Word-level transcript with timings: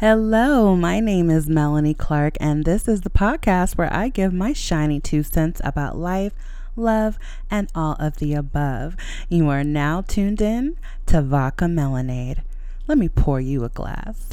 Hello, 0.00 0.74
my 0.74 0.98
name 0.98 1.28
is 1.28 1.46
Melanie 1.46 1.92
Clark, 1.92 2.38
and 2.40 2.64
this 2.64 2.88
is 2.88 3.02
the 3.02 3.10
podcast 3.10 3.76
where 3.76 3.92
I 3.92 4.08
give 4.08 4.32
my 4.32 4.54
shiny 4.54 4.98
two 4.98 5.22
cents 5.22 5.60
about 5.62 5.98
life, 5.98 6.32
love, 6.74 7.18
and 7.50 7.68
all 7.74 7.96
of 8.00 8.16
the 8.16 8.32
above. 8.32 8.96
You 9.28 9.50
are 9.50 9.62
now 9.62 10.00
tuned 10.00 10.40
in 10.40 10.78
to 11.04 11.20
Vodka 11.20 11.66
Melanade. 11.66 12.38
Let 12.88 12.96
me 12.96 13.10
pour 13.10 13.42
you 13.42 13.62
a 13.62 13.68
glass. 13.68 14.26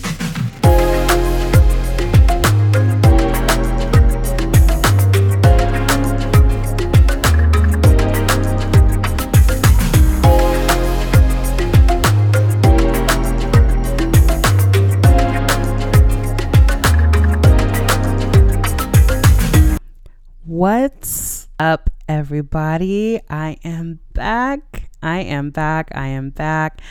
What's 20.58 21.50
up, 21.60 21.92
everybody? 22.10 23.22
I 23.30 23.58
am 23.64 24.00
back. 24.14 24.90
I 25.04 25.20
am 25.20 25.52
back. 25.52 25.92
I 25.94 26.08
am 26.08 26.32
back. 26.32 26.82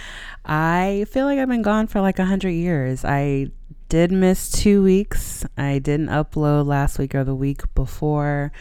I 0.45 1.05
feel 1.11 1.27
like 1.27 1.41
I've 1.41 1.49
been 1.49 1.63
gone 1.63 1.89
for 1.89 2.01
like 2.01 2.21
a 2.21 2.27
hundred 2.27 2.53
years. 2.53 3.05
I 3.05 3.49
did 3.89 4.13
miss 4.13 4.53
two 4.53 4.85
weeks. 4.85 5.45
I 5.59 5.81
didn't 5.81 6.11
upload 6.11 6.67
last 6.67 7.01
week 7.01 7.13
or 7.17 7.25
the 7.25 7.35
week 7.35 7.63
before, 7.75 8.53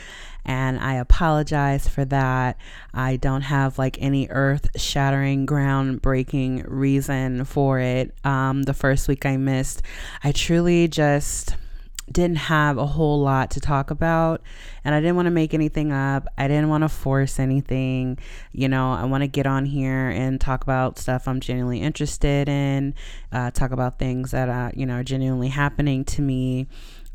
and 0.44 0.80
I 0.80 0.96
apologize 0.96 1.88
for 1.88 2.04
that. 2.06 2.58
I 2.92 3.18
don't 3.18 3.44
have 3.44 3.78
like 3.78 4.02
any 4.02 4.28
earth 4.32 4.70
shattering, 4.76 5.46
ground 5.46 6.02
breaking 6.02 6.64
reason 6.68 7.46
for 7.46 7.80
it. 7.80 8.12
Um, 8.26 8.64
the 8.64 8.74
first 8.74 9.08
week 9.08 9.24
I 9.28 9.38
missed, 9.38 9.84
I 10.24 10.32
truly 10.32 10.88
just 10.88 11.56
didn't 12.12 12.38
have 12.38 12.78
a 12.78 12.86
whole 12.86 13.20
lot 13.20 13.52
to 13.52 13.60
talk 13.60 13.90
about 13.90 14.42
and 14.84 14.94
I 14.94 15.00
didn't 15.02 15.16
want 15.16 15.26
to 15.26 15.32
make 15.32 15.54
anything 15.54 15.92
up. 15.92 16.28
I 16.38 16.48
didn't 16.48 16.70
want 16.70 16.84
to 16.84 16.90
force 16.90 17.40
anything. 17.40 18.20
You 18.52 18.70
know, 18.70 18.94
I 18.94 19.06
want 19.06 19.24
to 19.24 19.28
get 19.28 19.48
on 19.48 19.66
here 19.66 20.10
and 20.10 20.40
talk 20.40 20.64
about 20.64 21.00
stuff 21.00 21.28
I'm 21.28 21.40
genuinely 21.40 21.82
interested 21.82 22.48
in, 22.48 22.94
uh, 23.32 23.52
talk 23.52 23.72
about 23.72 23.98
things 23.98 24.32
that, 24.32 24.50
uh, 24.50 24.72
you 24.76 24.86
know, 24.86 24.96
are 24.96 25.04
genuinely 25.04 25.50
happening 25.50 26.06
to 26.06 26.22
me 26.22 26.68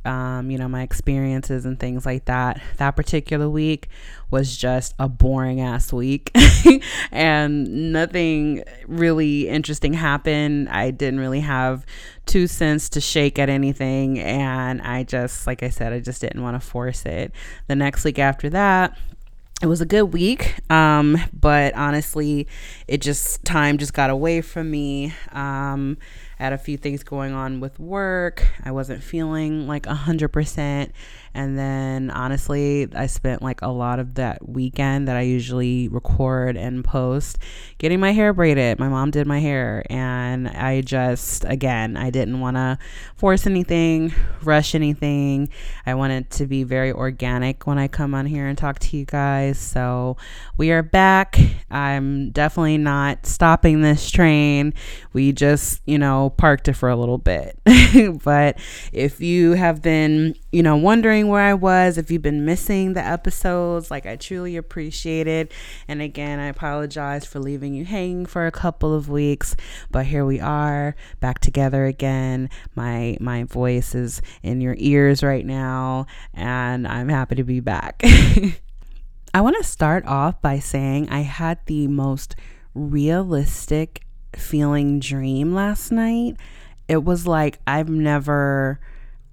um, 0.05 0.51
you 0.51 0.59
know, 0.59 0.69
my 0.69 0.83
experiences 0.83 1.67
and 1.67 1.79
things 1.79 2.07
like 2.07 2.25
that. 2.27 2.61
That 2.79 2.93
particular 2.93 3.49
week 3.49 3.89
was 4.31 4.57
just 4.57 4.95
a 4.99 5.09
boring 5.09 5.61
ass 5.61 5.93
week 5.93 6.31
and 7.13 7.93
nothing 7.93 8.65
really 8.87 9.49
interesting 9.49 9.93
happened. 9.93 10.69
I 10.69 10.91
didn't 10.91 11.21
really 11.21 11.41
have 11.41 11.85
two 12.27 12.47
cents 12.47 12.89
to 12.91 13.01
shake 13.01 13.39
at 13.39 13.49
anything. 13.49 14.19
And 14.19 14.81
I 14.83 15.03
just, 15.03 15.47
like 15.47 15.63
I 15.63 15.69
said, 15.69 15.93
I 15.93 16.01
just 16.01 16.21
didn't 16.21 16.43
want 16.43 16.61
to 16.61 16.67
force 16.67 17.05
it. 17.05 17.33
The 17.67 17.77
next 17.77 18.05
week 18.05 18.19
after 18.19 18.49
that, 18.51 18.97
it 19.63 19.67
was 19.67 19.83
a 19.83 19.87
good 19.87 20.05
week 20.05 20.55
um, 20.71 21.19
but 21.39 21.75
honestly 21.75 22.49
it 22.89 23.03
just 23.03 23.45
time 23.45 23.77
just 23.77 23.93
got 23.93 24.09
away 24.09 24.41
from 24.41 24.71
me 24.71 25.13
um, 25.33 25.99
Had 26.41 26.55
a 26.55 26.59
few 26.59 26.79
things 26.79 27.03
going 27.03 27.35
on 27.35 27.61
with 27.61 27.79
work. 27.79 28.47
I 28.65 28.71
wasn't 28.71 29.03
feeling 29.03 29.67
like 29.67 29.83
100%. 29.83 30.91
And 31.35 31.59
then 31.59 32.11
honestly, 32.11 32.89
I 32.95 33.07
spent 33.07 33.43
like 33.43 33.61
a 33.61 33.69
lot 33.69 33.99
of 34.01 34.15
that 34.15 34.49
weekend 34.49 35.07
that 35.07 35.17
I 35.17 35.21
usually 35.21 35.87
record 35.89 36.57
and 36.57 36.83
post 36.83 37.39
getting 37.79 38.01
my 38.01 38.13
hair 38.13 38.33
braided. 38.33 38.79
My 38.79 38.89
mom 38.89 39.11
did 39.11 39.27
my 39.27 39.39
hair. 39.39 39.85
And 39.91 40.49
I 40.49 40.81
just, 40.81 41.45
again, 41.45 41.99
I 41.99 42.09
didn't 42.09 42.41
want 42.41 42.57
to 42.57 42.79
force 43.17 43.47
anything, 43.47 44.15
rush 44.43 44.75
anything. 44.75 45.51
I 45.85 45.95
wanted 45.95 46.31
to 46.31 46.47
be 46.47 46.65
very 46.65 46.91
organic 46.91 47.67
when 47.67 47.79
I 47.79 47.87
come 47.87 48.15
on 48.15 48.25
here 48.25 48.47
and 48.47 48.57
talk 48.57 48.79
to 48.79 48.97
you 48.97 49.05
guys. 49.05 49.59
So 49.59 50.17
we 50.57 50.71
are 50.73 50.83
back. 50.83 51.39
I'm 51.71 52.31
definitely 52.31 52.79
not 52.79 53.27
stopping 53.27 53.83
this 53.83 54.11
train. 54.11 54.73
We 55.13 55.33
just, 55.33 55.83
you 55.85 55.99
know, 55.99 56.30
parked 56.31 56.69
it 56.69 56.75
for 56.75 56.89
a 56.89 56.97
little 56.97 57.19
bit. 57.19 57.59
but 58.25 58.59
if 58.93 59.21
you 59.21 59.53
have 59.53 59.83
been, 59.83 60.35
you 60.53 60.63
know, 60.63 60.77
wondering 60.77 61.29
where 61.29 61.43
I 61.43 61.55
was, 61.55 61.99
if 61.99 62.11
you've 62.11 62.23
been 62.23 62.45
missing 62.45 62.95
the 62.95 63.05
episodes, 63.05 63.91
like 63.91 64.07
I 64.07 64.17
truly 64.17 64.57
appreciate 64.57 65.27
it. 65.27 65.53
And 65.89 66.01
again, 66.01 66.39
I 66.39 66.47
apologize 66.47 67.25
for 67.25 67.39
leaving 67.41 67.75
you 67.75 67.85
hanging 67.85 68.27
for 68.27 68.47
a 68.47 68.53
couple 68.53 68.95
of 68.95 69.09
weeks, 69.09 69.57
but 69.91 70.07
here 70.07 70.25
we 70.25 70.41
are 70.41 70.97
back 71.21 71.41
together 71.41 71.85
again. 71.85 72.49
My 72.75 73.17
my 73.21 73.45
voice 73.45 73.95
is 73.95 74.23
in 74.43 74.61
your 74.61 74.77
ears 74.79 75.23
right 75.23 75.45
now, 75.45 76.07
and 76.35 76.87
I'm 76.87 77.09
happy 77.09 77.37
to 77.37 77.45
be 77.45 77.61
back. 77.61 78.03
I 79.35 79.41
want 79.43 79.57
to 79.59 79.65
start 79.65 80.05
off 80.07 80.43
by 80.43 80.59
saying 80.59 81.09
I 81.09 81.21
had 81.21 81.61
the 81.67 81.87
most 81.87 82.35
realistic 82.75 84.03
feeling 84.37 85.01
dream 85.01 85.55
last 85.55 85.91
night. 85.91 86.37
It 86.89 87.05
was 87.05 87.27
like 87.27 87.59
I've 87.67 87.89
never 87.89 88.81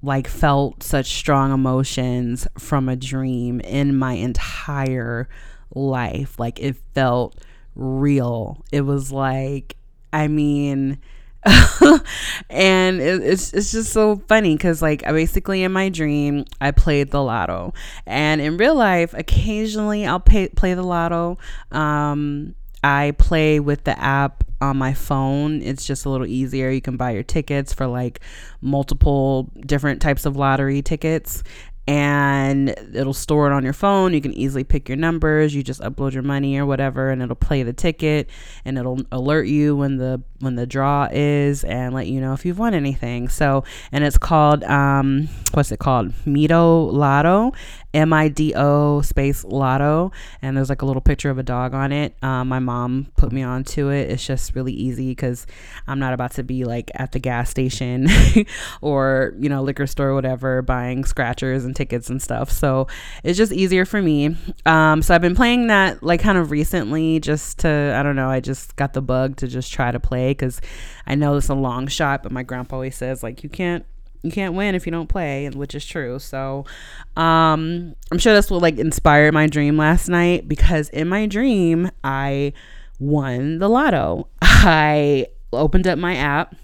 like 0.04 0.28
felt 0.28 0.84
such 0.84 1.08
strong 1.08 1.52
emotions 1.52 2.48
from 2.58 2.88
a 2.88 2.96
dream 2.96 3.60
in 3.62 3.98
my 3.98 4.14
entire 4.14 5.28
life. 5.74 6.40
Like 6.40 6.60
it 6.60 6.76
felt 6.94 7.36
real. 7.76 8.64
It 8.72 8.82
was 8.82 9.12
like 9.12 9.76
I 10.14 10.28
mean 10.28 11.00
and 12.50 13.00
it, 13.00 13.24
it's 13.24 13.54
it's 13.54 13.72
just 13.72 13.92
so 13.94 14.18
funny 14.28 14.56
because 14.56 14.82
like 14.82 15.06
I 15.06 15.12
basically 15.12 15.64
in 15.64 15.72
my 15.72 15.90
dream 15.90 16.46
I 16.60 16.72
played 16.72 17.12
the 17.12 17.24
lotto, 17.24 17.74
and 18.06 18.42
in 18.42 18.58
real 18.58 18.76
life 18.76 19.14
occasionally 19.14 20.06
I'll 20.06 20.20
pay, 20.20 20.50
play 20.50 20.74
the 20.74 20.84
lotto. 20.84 21.38
Um, 21.72 22.56
I 22.84 23.16
play 23.18 23.60
with 23.60 23.84
the 23.84 23.98
app 24.00 24.44
on 24.62 24.78
my 24.78 24.94
phone. 24.94 25.62
It's 25.62 25.86
just 25.86 26.06
a 26.06 26.10
little 26.10 26.28
easier. 26.28 26.70
You 26.70 26.82
can 26.82 26.98
buy 26.98 27.12
your 27.12 27.24
tickets 27.24 27.74
for 27.74 27.88
like 27.88 28.20
multiple 28.62 29.52
different 29.66 30.02
types 30.02 30.26
of 30.26 30.36
lottery 30.36 30.82
tickets 30.82 31.44
and 31.88 32.70
it'll 32.94 33.14
store 33.14 33.48
it 33.50 33.54
on 33.54 33.64
your 33.64 33.74
phone. 33.74 34.14
You 34.14 34.20
can 34.20 34.34
easily 34.34 34.66
pick 34.66 34.90
your 34.90 34.98
numbers. 34.98 35.56
You 35.56 35.64
just 35.64 35.80
upload 35.80 36.12
your 36.12 36.24
money 36.24 36.58
or 36.58 36.66
whatever 36.66 37.10
and 37.12 37.22
it'll 37.22 37.36
play 37.36 37.64
the 37.64 37.72
ticket 37.72 38.30
and 38.66 38.78
it'll 38.78 39.00
alert 39.12 39.48
you 39.48 39.76
when 39.76 39.96
the 39.96 40.22
when 40.40 40.56
the 40.56 40.68
draw 40.68 41.08
is 41.12 41.64
and 41.64 41.96
let 41.96 42.08
you 42.08 42.20
know 42.20 42.34
if 42.34 42.46
you've 42.46 42.60
won 42.60 42.74
anything. 42.74 43.30
So, 43.30 43.64
and 43.94 44.04
it's 44.04 44.18
called 44.18 44.66
um 44.66 45.30
what's 45.54 45.72
it 45.72 45.80
called? 45.80 46.12
Mido 46.26 46.92
Lotto 46.92 47.54
M 47.98 48.14
I 48.14 48.28
D 48.28 48.54
O 48.56 49.02
space 49.02 49.44
Lotto, 49.44 50.12
and 50.44 50.56
there's 50.56 50.70
like 50.70 50.84
a 50.84 50.86
little 50.86 51.02
picture 51.02 51.32
of 51.32 51.40
a 51.40 51.44
dog 51.44 51.74
on 51.74 51.92
it. 51.92 52.14
Um, 52.22 52.48
my 52.48 52.60
mom 52.60 53.08
put 53.18 53.32
me 53.32 53.42
onto 53.42 53.90
it. 53.90 54.12
It's 54.12 54.24
just 54.24 54.54
really 54.54 54.72
easy 54.72 55.10
because 55.10 55.48
I'm 55.88 55.98
not 55.98 56.14
about 56.14 56.34
to 56.34 56.44
be 56.44 56.64
like 56.64 56.92
at 56.94 57.12
the 57.12 57.18
gas 57.18 57.50
station 57.50 58.08
or 58.82 59.34
you 59.40 59.50
know 59.50 59.64
liquor 59.64 59.88
store 59.88 60.10
or 60.10 60.14
whatever 60.14 60.62
buying 60.62 61.06
scratchers 61.06 61.66
and 61.66 61.76
tickets 61.76 62.08
and 62.08 62.22
stuff. 62.22 62.52
So 62.52 62.86
it's 63.24 63.36
just 63.36 63.52
easier 63.52 63.84
for 63.84 64.00
me. 64.00 64.38
Um, 64.68 65.02
so 65.02 65.16
I've 65.16 65.22
been 65.22 65.36
playing 65.36 65.66
that 65.68 66.04
like 66.04 66.22
kind 66.22 66.38
of 66.38 66.52
recently, 66.52 67.20
just 67.20 67.58
to 67.60 67.96
I 67.98 68.04
don't 68.04 68.16
know. 68.16 68.30
I 68.30 68.42
just 68.42 68.76
got 68.76 68.94
the 68.94 69.02
bug 69.02 69.38
to 69.38 69.48
just 69.48 69.74
try 69.74 69.90
to 69.90 70.00
play 70.00 70.30
because 70.30 70.62
I 71.08 71.16
know 71.16 71.36
it's 71.36 71.50
a 71.50 71.56
long 71.56 71.88
shot, 71.88 72.22
but 72.22 72.32
my 72.32 72.44
grandpa 72.44 72.76
always 72.76 72.96
says 72.96 73.24
like 73.24 73.42
you 73.42 73.50
can't 73.50 73.86
you 74.24 74.32
can't 74.32 74.54
win 74.54 74.76
if 74.76 74.86
you 74.86 74.92
don't 74.92 75.08
play, 75.08 75.50
which 75.50 75.76
is 75.76 75.86
true. 75.86 76.20
So, 76.20 76.66
um, 77.16 77.96
I'm 78.12 78.18
sure 78.18 78.34
this 78.34 78.50
will 78.50 78.60
like 78.60 78.78
inspire 78.78 79.32
my 79.32 79.48
dream 79.48 79.78
last 79.78 80.08
night 80.10 80.48
because 80.48 80.90
in 80.90 81.08
my 81.08 81.26
dream, 81.26 81.92
I 82.04 82.54
won 83.00 83.60
the 83.60 83.70
lotto. 83.70 84.28
I 84.42 85.28
opened 85.54 85.88
up 85.88 85.98
my 85.98 86.16
app 86.16 86.56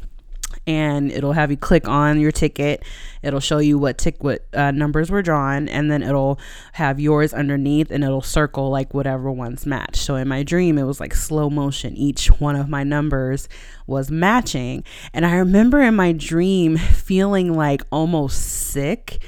and 0.66 1.12
it'll 1.12 1.34
have 1.34 1.52
you 1.52 1.58
click 1.58 1.88
on 1.88 2.20
your 2.20 2.32
ticket. 2.32 2.84
It'll 3.22 3.40
show 3.40 3.60
you 3.60 3.78
what 3.78 3.98
tick 3.98 4.24
what 4.24 4.46
uh, 4.54 4.72
numbers 4.72 5.10
were 5.10 5.22
drawn, 5.22 5.68
and 5.70 5.90
then 5.90 6.04
it'll 6.04 6.40
have 6.74 7.00
yours 7.00 7.34
underneath, 7.34 7.92
and 7.92 8.04
it'll 8.04 8.22
circle 8.22 8.70
like 8.70 8.94
whatever 8.94 9.32
ones 9.32 9.66
match. 9.66 9.98
So 9.98 10.16
in 10.16 10.28
my 10.28 10.44
dream, 10.44 10.78
it 10.78 10.84
was 10.84 11.00
like 11.00 11.14
slow 11.14 11.50
motion. 11.50 11.96
Each 11.96 12.28
one 12.28 12.56
of 12.56 12.70
my 12.70 12.84
numbers 12.84 13.48
was 13.88 14.12
matching, 14.12 14.84
and 15.14 15.26
I 15.26 15.36
remember 15.36 15.82
in 15.82 15.96
my 15.96 16.12
dream 16.12 16.78
feeling 16.78 17.54
like 17.54 17.82
almost 17.92 18.42
sick 18.42 19.24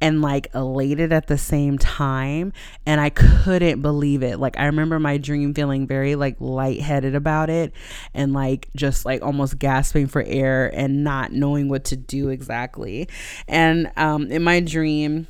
and 0.00 0.22
like 0.22 0.48
elated 0.54 1.12
at 1.12 1.26
the 1.26 1.38
same 1.38 1.78
time 1.78 2.52
and 2.86 3.00
I 3.00 3.10
couldn't 3.10 3.82
believe 3.82 4.22
it. 4.22 4.38
Like 4.38 4.58
I 4.58 4.66
remember 4.66 4.98
my 4.98 5.18
dream 5.18 5.54
feeling 5.54 5.86
very 5.86 6.14
like 6.14 6.36
lightheaded 6.40 7.14
about 7.14 7.50
it 7.50 7.72
and 8.14 8.32
like 8.32 8.68
just 8.76 9.04
like 9.04 9.22
almost 9.22 9.58
gasping 9.58 10.06
for 10.06 10.22
air 10.22 10.68
and 10.74 11.02
not 11.02 11.32
knowing 11.32 11.68
what 11.68 11.84
to 11.86 11.96
do 11.96 12.28
exactly. 12.28 13.08
And 13.46 13.90
um 13.96 14.30
in 14.30 14.42
my 14.42 14.60
dream 14.60 15.26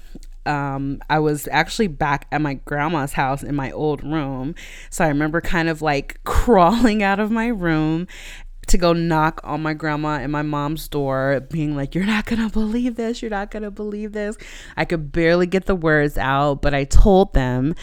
um, 0.47 1.03
I 1.11 1.19
was 1.19 1.47
actually 1.53 1.89
back 1.89 2.27
at 2.33 2.41
my 2.41 2.55
grandma's 2.55 3.13
house 3.13 3.43
in 3.43 3.55
my 3.55 3.71
old 3.71 4.03
room. 4.03 4.55
So 4.89 5.05
I 5.05 5.09
remember 5.09 5.43
kind 5.43 5.69
of 5.69 5.83
like 5.83 6.21
crawling 6.25 7.03
out 7.03 7.21
of 7.21 7.31
my 7.31 7.49
room 7.49 8.07
to 8.69 8.79
go 8.79 8.93
knock 8.93 9.41
on 9.45 9.63
my 9.63 9.75
grandma 9.75 10.19
and 10.19 10.33
my 10.33 10.43
mom's 10.43 10.89
door, 10.89 11.41
being 11.51 11.77
like, 11.77 11.95
You're 11.95 12.07
not 12.07 12.27
gonna 12.27 12.51
believe 12.51 12.97
this, 12.97 13.23
you're 13.23 13.31
not 13.31 13.51
gonna 13.51 13.71
believe 13.71 14.13
this. 14.13 14.37
I 14.77 14.85
could 14.85 15.13
barely 15.13 15.47
get 15.47 15.67
the 15.67 15.75
words 15.75 16.17
out, 16.19 16.63
but 16.63 16.75
I 16.75 16.85
told 16.85 17.35
them, 17.35 17.75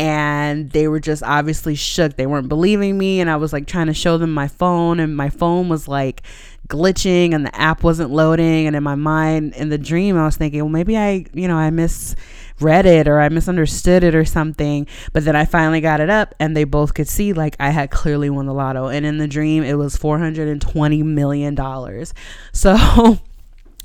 and 0.00 0.70
they 0.70 0.88
were 0.88 0.98
just 0.98 1.22
obviously 1.22 1.74
shook. 1.74 2.16
They 2.16 2.26
weren't 2.26 2.48
believing 2.48 2.96
me, 2.96 3.20
and 3.20 3.28
I 3.28 3.36
was 3.36 3.52
like 3.52 3.66
trying 3.66 3.88
to 3.88 3.94
show 3.94 4.16
them 4.16 4.32
my 4.32 4.48
phone, 4.48 4.98
and 4.98 5.14
my 5.14 5.28
phone 5.28 5.68
was 5.68 5.86
like 5.86 6.22
glitching 6.68 7.34
and 7.34 7.44
the 7.44 7.60
app 7.60 7.82
wasn't 7.82 8.08
loading 8.10 8.68
and 8.68 8.76
in 8.76 8.82
my 8.84 8.94
mind 8.94 9.52
in 9.54 9.70
the 9.70 9.78
dream 9.78 10.16
I 10.16 10.24
was 10.24 10.36
thinking 10.36 10.60
well 10.60 10.68
maybe 10.68 10.96
I 10.96 11.24
you 11.34 11.48
know 11.48 11.56
I 11.56 11.68
misread 11.70 12.86
it 12.86 13.08
or 13.08 13.18
I 13.18 13.28
misunderstood 13.28 14.04
it 14.04 14.14
or 14.14 14.24
something. 14.24 14.86
But 15.12 15.24
then 15.24 15.34
I 15.34 15.46
finally 15.46 15.80
got 15.80 16.00
it 16.00 16.10
up 16.10 16.32
and 16.38 16.56
they 16.56 16.62
both 16.62 16.94
could 16.94 17.08
see 17.08 17.32
like 17.32 17.56
I 17.58 17.70
had 17.70 17.90
clearly 17.90 18.30
won 18.30 18.46
the 18.46 18.54
lotto. 18.54 18.86
And 18.86 19.04
in 19.04 19.18
the 19.18 19.26
dream 19.26 19.64
it 19.64 19.74
was 19.74 19.96
420 19.96 21.02
million 21.02 21.56
dollars. 21.56 22.14
So 22.52 23.18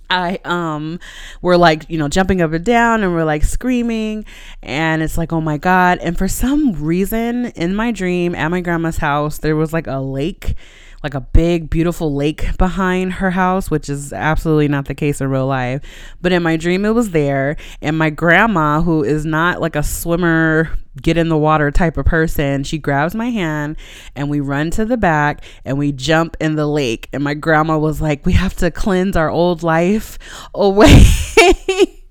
I 0.10 0.40
um 0.46 1.00
we're 1.42 1.57
like, 1.57 1.90
you 1.90 1.98
know, 1.98 2.07
jumping 2.07 2.42
up 2.42 2.54
and 2.54 2.63
down 2.66 3.04
and 3.04 3.13
we're 3.13 3.24
like 3.24 3.44
screaming 3.44 4.25
and 4.62 5.02
it's 5.02 5.18
like, 5.18 5.34
"Oh 5.34 5.42
my 5.42 5.57
god." 5.57 6.00
And 6.00 6.18
for 6.18 6.28
some 6.28 6.74
reason 6.74 7.48
in 7.48 7.75
my 7.75 7.92
dream 7.92 8.36
at 8.36 8.50
my 8.50 8.62
grandma's 8.62 8.98
house, 8.98 9.38
there 9.40 9.56
was 9.56 9.74
like 9.74 9.88
a 9.88 10.00
lake 10.00 10.56
like 11.06 11.13
a 11.13 11.22
big, 11.22 11.69
beautiful 11.69 12.16
lake 12.16 12.57
behind 12.57 13.13
her 13.13 13.30
house, 13.30 13.69
which 13.69 13.90
is 13.90 14.12
absolutely 14.12 14.68
not 14.68 14.86
the 14.86 14.96
case 14.96 15.22
in 15.22 15.30
real 15.30 15.46
life. 15.46 15.84
But 16.19 16.31
in 16.31 16.42
my 16.42 16.57
dream, 16.57 16.84
it 16.84 16.96
was 16.96 17.12
there. 17.12 17.57
And 17.80 17.96
my 17.96 18.10
grandma, 18.10 18.81
who 18.81 19.04
is 19.04 19.24
not 19.24 19.62
like 19.62 19.75
a 19.75 19.84
swimmer, 19.84 20.75
get 21.00 21.16
in 21.16 21.30
the 21.30 21.38
water 21.38 21.69
type 21.69 21.98
of 21.98 22.07
person, 22.07 22.63
she 22.63 22.80
grabs 22.80 23.13
my 23.13 23.30
hand 23.30 23.78
and 24.16 24.31
we 24.31 24.40
run 24.40 24.72
to 24.72 24.84
the 24.84 24.98
back 24.98 25.44
and 25.63 25.78
we 25.78 25.92
jump 25.92 26.38
in 26.40 26.56
the 26.56 26.66
lake. 26.66 27.07
And 27.13 27.24
my 27.24 27.36
grandma 27.36 27.78
was 27.78 28.02
like, 28.02 28.25
We 28.25 28.34
have 28.34 28.56
to 28.56 28.72
cleanse 28.72 29.16
our 29.16 29.30
old 29.30 29.62
life 29.62 30.18
away. 30.56 31.04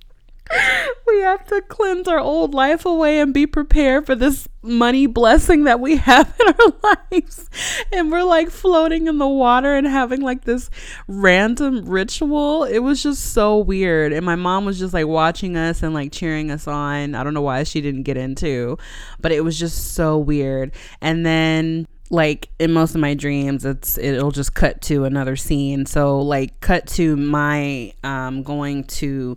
we 1.07 1.21
have 1.21 1.47
to 1.47 1.63
cleanse 1.63 2.07
our 2.07 2.19
old 2.19 2.55
life 2.55 2.85
away 2.85 3.19
and 3.19 3.33
be 3.33 3.47
prepared 3.47 4.07
for 4.07 4.15
this 4.15 4.49
money 4.63 5.07
blessing 5.07 5.65
that 5.65 5.81
we 5.81 5.97
have 5.97 6.35
in 6.41 6.55
our 6.55 6.97
lives. 7.13 7.49
And 7.93 8.11
we're 8.11 8.25
like 8.25 8.51
floating 8.51 9.07
in 9.07 9.19
the 9.19 9.29
water 9.29 9.75
and 9.75 9.87
having 9.87 10.21
like 10.21 10.45
this 10.45 10.71
random 11.09 11.85
ritual. 11.87 12.65
It 12.65 12.81
was 12.81 13.03
just 13.03 13.33
so 13.33 13.59
weird. 13.59 14.13
And 14.13 14.25
my 14.25 14.37
mom 14.37 14.65
was 14.65 14.79
just 14.79 14.95
like 14.95 15.07
watching 15.07 15.57
us 15.57 15.83
and 15.83 15.95
like 15.95 16.13
cheering 16.13 16.51
us 16.51 16.67
on. 16.69 17.15
I 17.15 17.25
don't 17.25 17.35
know 17.35 17.43
why 17.43 17.63
she 17.65 17.81
didn't 17.81 18.03
get 18.03 18.17
into, 18.17 18.79
but 19.21 19.33
it 19.33 19.43
was 19.43 19.59
just 19.59 19.95
so 19.95 20.19
weird. 20.19 20.73
And 21.01 21.25
then 21.25 21.87
like 22.11 22.51
in 22.59 22.71
most 22.71 22.95
of 22.95 23.01
my 23.01 23.15
dreams 23.15 23.65
it's 23.65 23.97
it'll 23.97 24.31
just 24.31 24.55
cut 24.55 24.81
to 24.83 25.05
another 25.05 25.37
scene 25.37 25.87
so 25.87 26.21
like 26.21 26.61
cut 26.61 26.87
to 26.87 27.17
my 27.17 27.93
um 28.05 28.43
going 28.43 28.85
to 28.85 29.35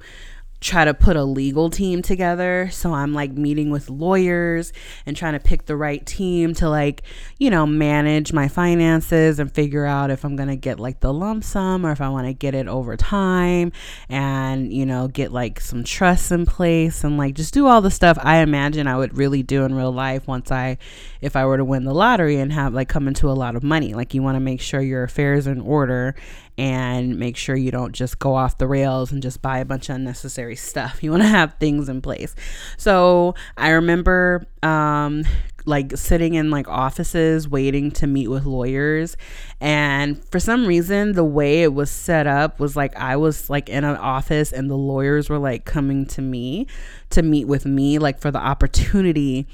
try 0.59 0.86
to 0.86 0.94
put 0.94 1.15
a 1.15 1.24
legal 1.24 1.69
team 1.69 2.01
together. 2.01 2.69
So 2.71 2.94
I'm 2.94 3.13
like 3.13 3.31
meeting 3.31 3.69
with 3.69 3.89
lawyers 3.89 4.74
and 5.06 5.15
trying 5.15 5.33
to 5.33 5.39
pick 5.39 5.65
the 5.65 5.75
right 5.75 6.04
team 6.06 6.54
to 6.56 6.69
like, 6.69 7.04
you 7.38 7.50
know, 7.50 7.68
manage 7.68 8.33
my 8.33 8.48
finances 8.48 9.39
and 9.39 9.51
figure 9.54 9.86
out 9.86 10.09
if 10.09 10.25
I'm 10.25 10.36
going 10.36 10.50
to 10.50 10.56
get 10.56 10.80
like 10.80 11.00
the 11.00 11.13
lump 11.13 11.44
sum 11.44 11.86
or 11.86 11.92
if 11.92 12.01
I 12.01 12.09
want 12.09 12.27
to 12.27 12.33
get 12.33 12.56
it 12.56 12.68
over 12.68 12.98
time 12.98 13.71
and, 14.09 14.74
you 14.74 14.86
know, 14.86 15.07
get 15.07 15.31
like 15.31 15.59
some 15.59 15.83
trusts 15.83 16.31
in 16.31 16.45
place 16.45 17.04
and 17.04 17.18
like 17.18 17.36
just 17.36 17.54
do 17.54 17.68
all 17.68 17.81
the 17.81 17.92
stuff 17.92 18.18
I 18.21 18.38
imagine 18.38 18.88
I 18.88 18.98
would 18.98 19.15
really 19.15 19.44
do 19.44 19.63
in 19.63 19.75
real 19.75 19.92
life 19.92 20.27
once 20.27 20.51
I 20.51 20.77
if 21.21 21.36
I 21.36 21.45
were 21.45 21.57
to 21.57 21.65
win 21.65 21.83
the 21.83 21.94
lottery 21.94 22.38
and 22.38 22.51
have 22.54 22.74
like 22.74 22.89
come 22.89 23.07
into 23.07 23.30
a 23.30 23.33
lot 23.33 23.56
of 23.56 23.63
money. 23.63 23.94
Like 23.94 24.13
you 24.13 24.24
want 24.24 24.36
to 24.36 24.39
make 24.39 24.62
sure 24.62 24.81
your 24.81 25.04
affairs 25.04 25.48
are 25.48 25.51
in 25.51 25.62
order 25.62 26.15
and 26.57 27.19
make 27.19 27.38
sure 27.38 27.56
you 27.56 27.69
don't 27.69 27.94
just 27.94 28.18
go 28.18 28.36
off 28.36 28.57
the 28.57 28.68
rails 28.68 29.12
and 29.12 29.21
just 29.21 29.42
buy 29.42 29.59
a 29.59 29.65
bunch 29.65 29.89
of 29.89 29.95
unnecessary 29.95 30.46
stuff. 30.55 31.03
You 31.03 31.11
want 31.11 31.23
to 31.23 31.29
have 31.29 31.55
things 31.55 31.89
in 31.89 32.01
place. 32.01 32.35
So 32.77 33.35
I 33.57 33.69
remember 33.69 34.45
um, 34.63 35.23
like 35.65 35.95
sitting 35.97 36.33
in 36.33 36.49
like 36.49 36.67
offices 36.67 37.47
waiting 37.47 37.91
to 37.91 38.07
meet 38.07 38.29
with 38.29 38.45
lawyers 38.45 39.17
and 39.59 40.23
for 40.29 40.39
some 40.39 40.65
reason 40.65 41.11
the 41.11 41.23
way 41.23 41.61
it 41.61 41.73
was 41.73 41.91
set 41.91 42.25
up 42.25 42.59
was 42.59 42.75
like 42.75 42.95
I 42.95 43.17
was 43.17 43.49
like 43.49 43.67
in 43.67 43.83
an 43.83 43.97
office 43.97 44.53
and 44.53 44.71
the 44.71 44.77
lawyers 44.77 45.29
were 45.29 45.38
like 45.38 45.65
coming 45.65 46.05
to 46.07 46.21
me 46.21 46.67
to 47.09 47.21
meet 47.21 47.45
with 47.45 47.65
me 47.65 47.99
like 47.99 48.19
for 48.19 48.31
the 48.31 48.39
opportunity 48.39 49.47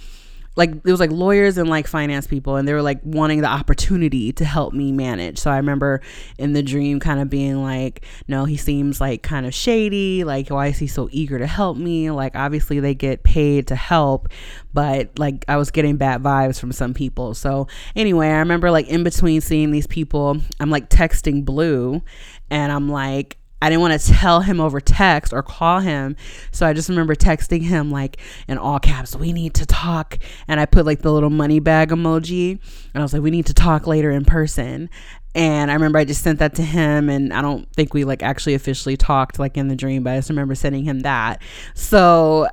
like 0.55 0.71
it 0.71 0.91
was 0.91 0.99
like 0.99 1.11
lawyers 1.11 1.57
and 1.57 1.69
like 1.69 1.87
finance 1.87 2.27
people 2.27 2.55
and 2.55 2.67
they 2.67 2.73
were 2.73 2.81
like 2.81 2.99
wanting 3.03 3.41
the 3.41 3.47
opportunity 3.47 4.31
to 4.33 4.45
help 4.45 4.73
me 4.73 4.91
manage. 4.91 5.39
So 5.39 5.51
i 5.51 5.57
remember 5.57 6.01
in 6.37 6.53
the 6.53 6.63
dream 6.63 6.99
kind 6.99 7.19
of 7.19 7.29
being 7.29 7.61
like 7.61 8.05
no 8.27 8.45
he 8.45 8.57
seems 8.57 9.01
like 9.01 9.23
kind 9.23 9.45
of 9.45 9.53
shady 9.53 10.23
like 10.23 10.49
why 10.49 10.67
is 10.67 10.77
he 10.77 10.87
so 10.87 11.09
eager 11.11 11.39
to 11.39 11.47
help 11.47 11.77
me? 11.77 12.11
Like 12.11 12.35
obviously 12.35 12.79
they 12.79 12.93
get 12.93 13.23
paid 13.23 13.67
to 13.67 13.75
help 13.75 14.29
but 14.73 15.17
like 15.19 15.45
i 15.47 15.57
was 15.57 15.71
getting 15.71 15.97
bad 15.97 16.21
vibes 16.21 16.59
from 16.59 16.71
some 16.71 16.93
people. 16.93 17.33
So 17.33 17.67
anyway 17.95 18.27
i 18.27 18.39
remember 18.39 18.71
like 18.71 18.87
in 18.87 19.03
between 19.03 19.41
seeing 19.41 19.71
these 19.71 19.87
people 19.87 20.37
i'm 20.59 20.69
like 20.69 20.89
texting 20.89 21.43
blue 21.43 22.01
and 22.49 22.71
i'm 22.71 22.89
like 22.89 23.37
I 23.63 23.69
didn't 23.69 23.79
want 23.79 24.01
to 24.01 24.11
tell 24.11 24.41
him 24.41 24.59
over 24.59 24.81
text 24.81 25.31
or 25.31 25.41
call 25.41 25.79
him. 25.79 26.17
So 26.51 26.67
I 26.67 26.73
just 26.73 26.89
remember 26.89 27.15
texting 27.15 27.61
him 27.61 27.91
like 27.91 28.17
in 28.45 28.57
all 28.57 28.77
caps, 28.77 29.15
we 29.15 29.31
need 29.31 29.53
to 29.53 29.65
talk. 29.65 30.19
And 30.49 30.59
I 30.59 30.65
put 30.65 30.85
like 30.85 31.01
the 31.01 31.13
little 31.13 31.29
money 31.29 31.61
bag 31.61 31.87
emoji. 31.87 32.59
And 32.93 32.95
I 32.95 33.01
was 33.01 33.13
like, 33.13 33.21
we 33.21 33.31
need 33.31 33.45
to 33.45 33.53
talk 33.53 33.87
later 33.87 34.11
in 34.11 34.25
person. 34.25 34.89
And 35.33 35.71
I 35.71 35.75
remember 35.75 35.97
I 35.97 36.03
just 36.03 36.21
sent 36.21 36.39
that 36.39 36.55
to 36.55 36.61
him, 36.61 37.09
and 37.09 37.33
I 37.33 37.41
don't 37.41 37.67
think 37.73 37.93
we 37.95 38.03
like 38.03 38.21
actually 38.21 38.53
officially 38.53 38.95
talked 38.95 39.39
like 39.39 39.57
in 39.57 39.67
the 39.67 39.75
dream, 39.75 40.03
but 40.03 40.13
I 40.13 40.17
just 40.17 40.29
remember 40.29 40.53
sending 40.53 40.83
him 40.83 40.99
that. 40.99 41.41
So, 41.73 42.47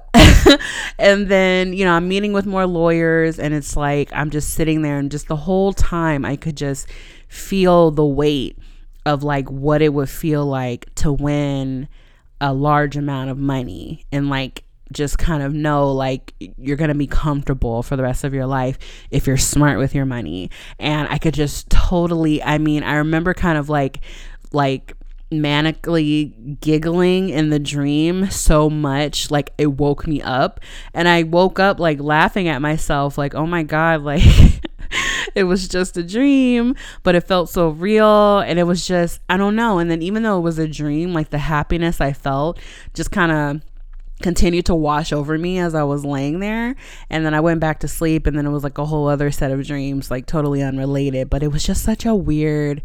and 0.99 1.29
then, 1.29 1.75
you 1.75 1.85
know, 1.85 1.93
I'm 1.93 2.09
meeting 2.09 2.33
with 2.33 2.47
more 2.47 2.67
lawyers, 2.67 3.39
and 3.39 3.53
it's 3.53 3.77
like 3.77 4.11
I'm 4.15 4.31
just 4.31 4.55
sitting 4.55 4.81
there, 4.81 4.99
and 4.99 5.11
just 5.11 5.29
the 5.29 5.37
whole 5.37 5.75
time 5.75 6.25
I 6.25 6.37
could 6.37 6.57
just 6.57 6.89
feel 7.29 7.91
the 7.91 8.07
weight 8.07 8.57
of 9.07 9.23
like 9.23 9.51
what 9.51 9.83
it 9.83 9.93
would 9.93 10.11
feel 10.11 10.45
like 10.45 10.95
to 10.97 11.13
win 11.13 11.89
a 12.41 12.53
large 12.53 12.97
amount 12.97 13.31
of 13.31 13.39
money 13.39 14.05
and 14.13 14.31
like 14.31 14.65
just 14.93 15.19
kind 15.19 15.43
of 15.43 15.55
know 15.55 15.93
like 15.93 16.35
you're 16.39 16.77
going 16.77 16.89
to 16.89 16.95
be 16.95 17.07
comfortable 17.07 17.83
for 17.83 17.97
the 17.97 18.03
rest 18.03 18.25
of 18.25 18.35
your 18.35 18.47
life 18.47 18.79
if 19.11 19.27
you're 19.27 19.37
smart 19.37 19.79
with 19.79 19.95
your 19.95 20.07
money. 20.07 20.51
And 20.79 21.09
i 21.09 21.19
could 21.19 21.35
just 21.35 21.71
totally 21.71 22.43
i 22.43 22.59
mean 22.59 22.83
i 22.83 22.97
remember 22.97 23.35
kind 23.35 23.59
of 23.59 23.69
like 23.69 24.01
like 24.53 24.95
manically 25.31 26.59
giggling 26.61 27.29
in 27.29 27.51
the 27.51 27.59
dream 27.61 28.29
so 28.31 28.69
much 28.69 29.31
like 29.31 29.53
it 29.59 29.67
woke 29.67 30.07
me 30.07 30.21
up. 30.23 30.61
And 30.93 31.09
i 31.09 31.23
woke 31.23 31.61
up 31.61 31.79
like 31.79 32.01
laughing 32.01 32.49
at 32.49 32.61
myself 32.61 33.17
like 33.17 33.35
oh 33.35 33.47
my 33.47 33.63
god 33.63 34.03
like 34.03 34.23
it 35.35 35.45
was 35.45 35.69
just 35.69 35.97
a 35.97 36.03
dream, 36.03 36.75
but 37.03 37.15
it 37.15 37.23
felt 37.23 37.49
so 37.51 37.71
real. 37.71 38.39
And 38.41 38.59
it 38.59 38.65
was 38.65 38.87
just, 38.87 39.21
I 39.29 39.37
don't 39.37 39.57
know. 39.57 39.79
And 39.79 39.91
then 39.91 40.03
even 40.03 40.23
though 40.23 40.39
it 40.39 40.43
was 40.43 40.59
a 40.59 40.69
dream, 40.69 41.13
like 41.13 41.31
the 41.31 41.39
happiness 41.39 42.01
I 42.01 42.13
felt 42.13 42.59
just 42.95 43.11
kind 43.11 43.33
of 43.33 43.63
continued 44.23 44.67
to 44.67 44.75
wash 44.75 45.13
over 45.13 45.39
me 45.39 45.59
as 45.59 45.75
I 45.75 45.83
was 45.83 46.05
laying 46.05 46.41
there. 46.41 46.77
And 47.09 47.25
then 47.25 47.35
I 47.35 47.41
went 47.41 47.61
back 47.61 47.81
to 47.81 47.89
sleep, 47.89 48.27
and 48.27 48.37
then 48.37 48.47
it 48.47 48.51
was 48.51 48.65
like 48.65 48.79
a 48.79 48.85
whole 48.85 49.09
other 49.09 49.31
set 49.31 49.51
of 49.51 49.67
dreams, 49.67 50.11
like 50.11 50.27
totally 50.27 50.63
unrelated. 50.63 51.31
But 51.31 51.43
it 51.43 51.49
was 51.49 51.65
just 51.65 51.83
such 51.83 52.05
a 52.05 52.15
weird 52.15 52.83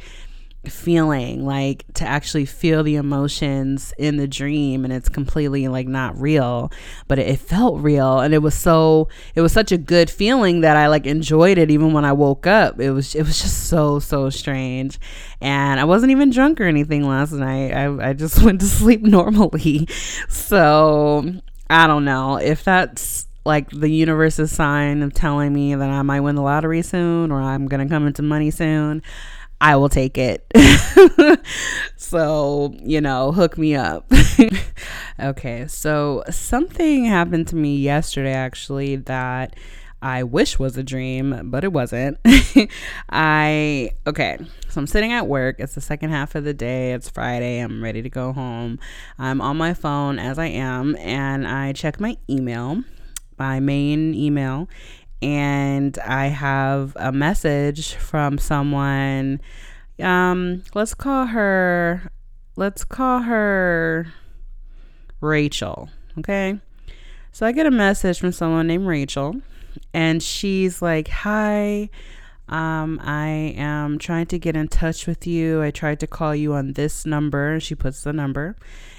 feeling 0.71 1.45
like 1.45 1.85
to 1.93 2.05
actually 2.05 2.45
feel 2.45 2.83
the 2.83 2.95
emotions 2.95 3.93
in 3.97 4.17
the 4.17 4.27
dream 4.27 4.83
and 4.83 4.93
it's 4.93 5.09
completely 5.09 5.67
like 5.67 5.87
not 5.87 6.19
real 6.19 6.71
but 7.07 7.19
it, 7.19 7.39
felt 7.39 7.79
real 7.81 8.19
and 8.19 8.33
it 8.33 8.39
was 8.39 8.55
so 8.55 9.07
it 9.35 9.41
was 9.41 9.51
such 9.51 9.71
a 9.71 9.77
good 9.77 10.09
feeling 10.09 10.61
that 10.61 10.77
I 10.77 10.87
like 10.87 11.05
enjoyed 11.05 11.57
it 11.57 11.69
even 11.69 11.93
when 11.93 12.05
I 12.05 12.13
woke 12.13 12.47
up. 12.47 12.79
It 12.79 12.91
was 12.91 13.13
it 13.13 13.23
was 13.23 13.41
just 13.41 13.67
so 13.67 13.99
so 13.99 14.29
strange 14.29 14.99
and 15.41 15.79
I 15.79 15.83
wasn't 15.83 16.11
even 16.11 16.29
drunk 16.31 16.59
or 16.59 16.63
anything 16.63 17.07
last 17.07 17.33
night. 17.33 17.71
I, 17.71 18.09
I 18.09 18.13
just 18.13 18.41
went 18.43 18.61
to 18.61 18.67
sleep 18.67 19.01
normally 19.01 19.87
so 20.29 21.33
I 21.69 21.87
don't 21.87 22.05
know. 22.05 22.37
If 22.37 22.63
that's 22.63 23.27
like 23.45 23.69
the 23.69 23.89
universe's 23.89 24.51
sign 24.51 25.03
of 25.03 25.13
telling 25.13 25.53
me 25.53 25.75
that 25.75 25.89
I 25.89 26.01
might 26.01 26.21
win 26.21 26.35
the 26.35 26.41
lottery 26.41 26.81
soon 26.81 27.31
or 27.31 27.41
I'm 27.41 27.67
gonna 27.67 27.87
come 27.87 28.07
into 28.07 28.23
money 28.23 28.49
soon 28.49 29.03
I 29.61 29.75
will 29.77 29.89
take 29.89 30.17
it. 30.17 30.45
so, 31.95 32.75
you 32.83 33.01
know, 33.01 33.31
hook 33.31 33.57
me 33.57 33.75
up. 33.75 34.11
okay, 35.19 35.67
so 35.67 36.23
something 36.29 37.05
happened 37.05 37.47
to 37.49 37.55
me 37.55 37.77
yesterday 37.77 38.33
actually 38.33 38.97
that 38.97 39.55
I 40.01 40.21
wish 40.23 40.59
was 40.59 40.77
a 40.77 40.83
dream, 40.83 41.49
but 41.49 41.63
it 41.63 41.73
wasn't. 41.73 42.19
I, 43.09 43.89
okay, 44.05 44.37
so 44.67 44.79
I'm 44.79 44.87
sitting 44.87 45.13
at 45.13 45.27
work. 45.27 45.55
It's 45.59 45.73
the 45.73 45.81
second 45.81 46.11
half 46.11 46.35
of 46.35 46.43
the 46.43 46.53
day. 46.53 46.93
It's 46.93 47.09
Friday. 47.09 47.59
I'm 47.59 47.83
ready 47.83 48.01
to 48.01 48.09
go 48.09 48.33
home. 48.33 48.77
I'm 49.17 49.41
on 49.41 49.57
my 49.57 49.73
phone 49.73 50.19
as 50.19 50.37
I 50.37 50.47
am, 50.47 50.95
and 50.97 51.47
I 51.47 51.73
check 51.73 51.99
my 51.99 52.17
email, 52.29 52.83
my 53.39 53.59
main 53.59 54.13
email, 54.13 54.69
and 55.21 55.97
I 55.99 56.27
have 56.27 56.95
a 56.97 57.11
message 57.11 57.93
from 57.95 58.37
someone 58.37 59.41
Um, 59.99 60.63
let's 60.73 60.93
call 60.93 61.27
her 61.27 62.11
let's 62.57 62.83
call 62.83 63.21
her 63.21 64.07
Rachel, 65.21 65.89
okay? 66.19 66.59
So 67.31 67.45
I 67.45 67.51
get 67.51 67.65
a 67.65 67.71
message 67.71 68.19
from 68.19 68.31
someone 68.31 68.67
named 68.67 68.87
Rachel 68.87 69.41
and 69.93 70.21
she's 70.21 70.81
like, 70.81 71.07
"Hi, 71.09 71.89
um, 72.47 72.99
I 73.03 73.55
am 73.57 73.97
trying 73.99 74.27
to 74.27 74.39
get 74.39 74.55
in 74.55 74.67
touch 74.67 75.07
with 75.07 75.25
you. 75.27 75.61
I 75.61 75.71
tried 75.71 75.99
to 76.01 76.07
call 76.07 76.35
you 76.35 76.53
on 76.53 76.73
this 76.73 77.05
number." 77.05 77.59
She 77.59 77.75
puts 77.75 78.03
the 78.03 78.13
number 78.13 78.55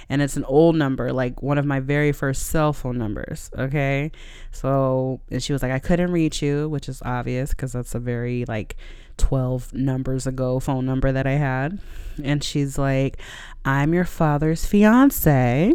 and 0.09 0.21
it's 0.21 0.37
an 0.37 0.45
old 0.45 0.75
number, 0.75 1.11
like 1.11 1.41
one 1.41 1.57
of 1.57 1.65
my 1.65 1.79
very 1.79 2.11
first 2.11 2.47
cell 2.47 2.73
phone 2.73 2.97
numbers. 2.97 3.49
Okay. 3.57 4.11
So, 4.51 5.21
and 5.29 5.43
she 5.43 5.53
was 5.53 5.61
like, 5.61 5.71
I 5.71 5.79
couldn't 5.79 6.11
reach 6.11 6.41
you, 6.41 6.69
which 6.69 6.87
is 6.87 7.01
obvious 7.03 7.51
because 7.51 7.73
that's 7.73 7.93
a 7.93 7.99
very 7.99 8.45
like 8.45 8.77
12 9.17 9.73
numbers 9.73 10.25
ago 10.25 10.59
phone 10.59 10.85
number 10.85 11.11
that 11.11 11.27
I 11.27 11.33
had. 11.33 11.79
And 12.23 12.43
she's 12.43 12.77
like, 12.77 13.17
I'm 13.65 13.93
your 13.93 14.05
father's 14.05 14.65
fiance. 14.65 15.73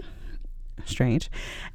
Strange. 0.84 1.30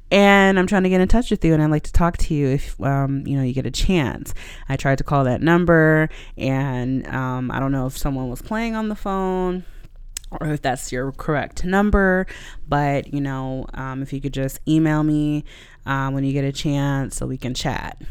And 0.09 0.57
I'm 0.57 0.67
trying 0.67 0.83
to 0.83 0.89
get 0.89 1.01
in 1.01 1.07
touch 1.07 1.29
with 1.31 1.43
you 1.43 1.53
and 1.53 1.61
I'd 1.61 1.69
like 1.69 1.83
to 1.83 1.91
talk 1.91 2.17
to 2.17 2.33
you 2.33 2.47
if 2.47 2.81
um, 2.81 3.27
you 3.27 3.35
know 3.35 3.43
you 3.43 3.53
get 3.53 3.65
a 3.65 3.71
chance. 3.71 4.33
I 4.69 4.77
tried 4.77 4.99
to 4.99 5.03
call 5.03 5.25
that 5.25 5.41
number 5.41 6.09
and 6.37 7.05
um, 7.07 7.51
I 7.51 7.59
don't 7.59 7.73
know 7.73 7.87
if 7.87 7.97
someone 7.97 8.29
was 8.29 8.41
playing 8.41 8.73
on 8.73 8.87
the 8.87 8.95
phone 8.95 9.65
or 10.31 10.47
if 10.47 10.61
that's 10.61 10.91
your 10.91 11.11
correct 11.11 11.63
number. 11.63 12.27
But, 12.67 13.13
you 13.13 13.21
know, 13.21 13.65
um, 13.73 14.01
if 14.01 14.13
you 14.13 14.21
could 14.21 14.33
just 14.33 14.59
email 14.67 15.03
me 15.03 15.43
um, 15.85 16.13
when 16.13 16.23
you 16.23 16.33
get 16.33 16.43
a 16.43 16.51
chance 16.51 17.15
so 17.17 17.25
we 17.25 17.37
can 17.37 17.53
chat. 17.53 18.01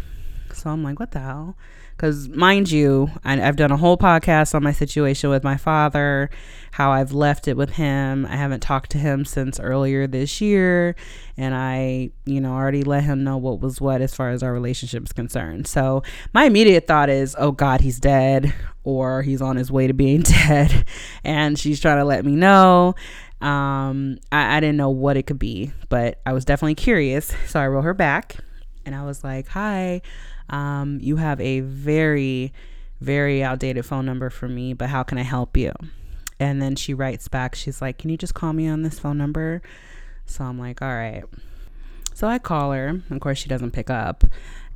So 0.52 0.70
I'm 0.70 0.82
like, 0.82 0.98
what 0.98 1.10
the 1.10 1.20
hell? 1.20 1.56
Because, 1.96 2.28
mind 2.28 2.70
you, 2.70 3.10
I, 3.24 3.40
I've 3.40 3.56
done 3.56 3.72
a 3.72 3.76
whole 3.76 3.96
podcast 3.96 4.54
on 4.54 4.62
my 4.62 4.72
situation 4.72 5.30
with 5.30 5.42
my 5.42 5.56
father, 5.56 6.28
how 6.72 6.92
I've 6.92 7.12
left 7.12 7.48
it 7.48 7.56
with 7.56 7.70
him. 7.70 8.26
I 8.26 8.36
haven't 8.36 8.60
talked 8.60 8.90
to 8.90 8.98
him 8.98 9.24
since 9.24 9.58
earlier 9.58 10.06
this 10.06 10.40
year. 10.42 10.94
And 11.38 11.54
I, 11.54 12.10
you 12.26 12.40
know, 12.40 12.52
already 12.52 12.82
let 12.82 13.04
him 13.04 13.24
know 13.24 13.38
what 13.38 13.60
was 13.60 13.80
what 13.80 14.02
as 14.02 14.14
far 14.14 14.30
as 14.30 14.42
our 14.42 14.52
relationship 14.52 15.04
is 15.04 15.12
concerned. 15.12 15.66
So, 15.66 16.02
my 16.34 16.44
immediate 16.44 16.86
thought 16.86 17.08
is, 17.08 17.34
oh 17.38 17.52
God, 17.52 17.80
he's 17.80 17.98
dead, 17.98 18.54
or 18.84 19.22
he's 19.22 19.40
on 19.40 19.56
his 19.56 19.72
way 19.72 19.86
to 19.86 19.94
being 19.94 20.20
dead. 20.22 20.84
And 21.24 21.58
she's 21.58 21.80
trying 21.80 21.98
to 21.98 22.04
let 22.04 22.24
me 22.24 22.36
know 22.36 22.94
um 23.42 24.16
I, 24.32 24.56
I, 24.56 24.60
didn't 24.60 24.78
know 24.78 24.88
what 24.88 25.18
it 25.18 25.24
could 25.24 25.38
be 25.38 25.70
but 25.90 26.20
i 26.24 26.32
was 26.32 26.46
definitely 26.46 26.74
curious 26.74 27.34
so 27.46 27.60
i 27.60 27.66
wrote 27.66 27.82
her 27.82 27.92
back 27.92 28.36
and 28.86 28.94
i 28.94 29.04
was 29.04 29.22
like 29.22 29.48
hi 29.48 30.00
um, 30.48 30.98
you 31.00 31.16
have 31.16 31.40
a 31.40 31.60
very, 31.60 32.52
very 33.00 33.42
outdated 33.42 33.84
phone 33.84 34.06
number 34.06 34.30
for 34.30 34.48
me, 34.48 34.72
but 34.72 34.88
how 34.88 35.02
can 35.02 35.18
I 35.18 35.22
help 35.22 35.56
you? 35.56 35.72
And 36.38 36.60
then 36.60 36.76
she 36.76 36.94
writes 36.94 37.28
back, 37.28 37.54
she's 37.54 37.80
like, 37.80 37.98
Can 37.98 38.10
you 38.10 38.16
just 38.16 38.34
call 38.34 38.52
me 38.52 38.68
on 38.68 38.82
this 38.82 38.98
phone 38.98 39.18
number? 39.18 39.62
So 40.26 40.44
I'm 40.44 40.58
like, 40.58 40.82
All 40.82 40.94
right. 40.94 41.24
So 42.14 42.26
I 42.26 42.38
call 42.38 42.72
her. 42.72 43.00
Of 43.10 43.20
course, 43.20 43.38
she 43.38 43.48
doesn't 43.48 43.72
pick 43.72 43.90
up. 43.90 44.24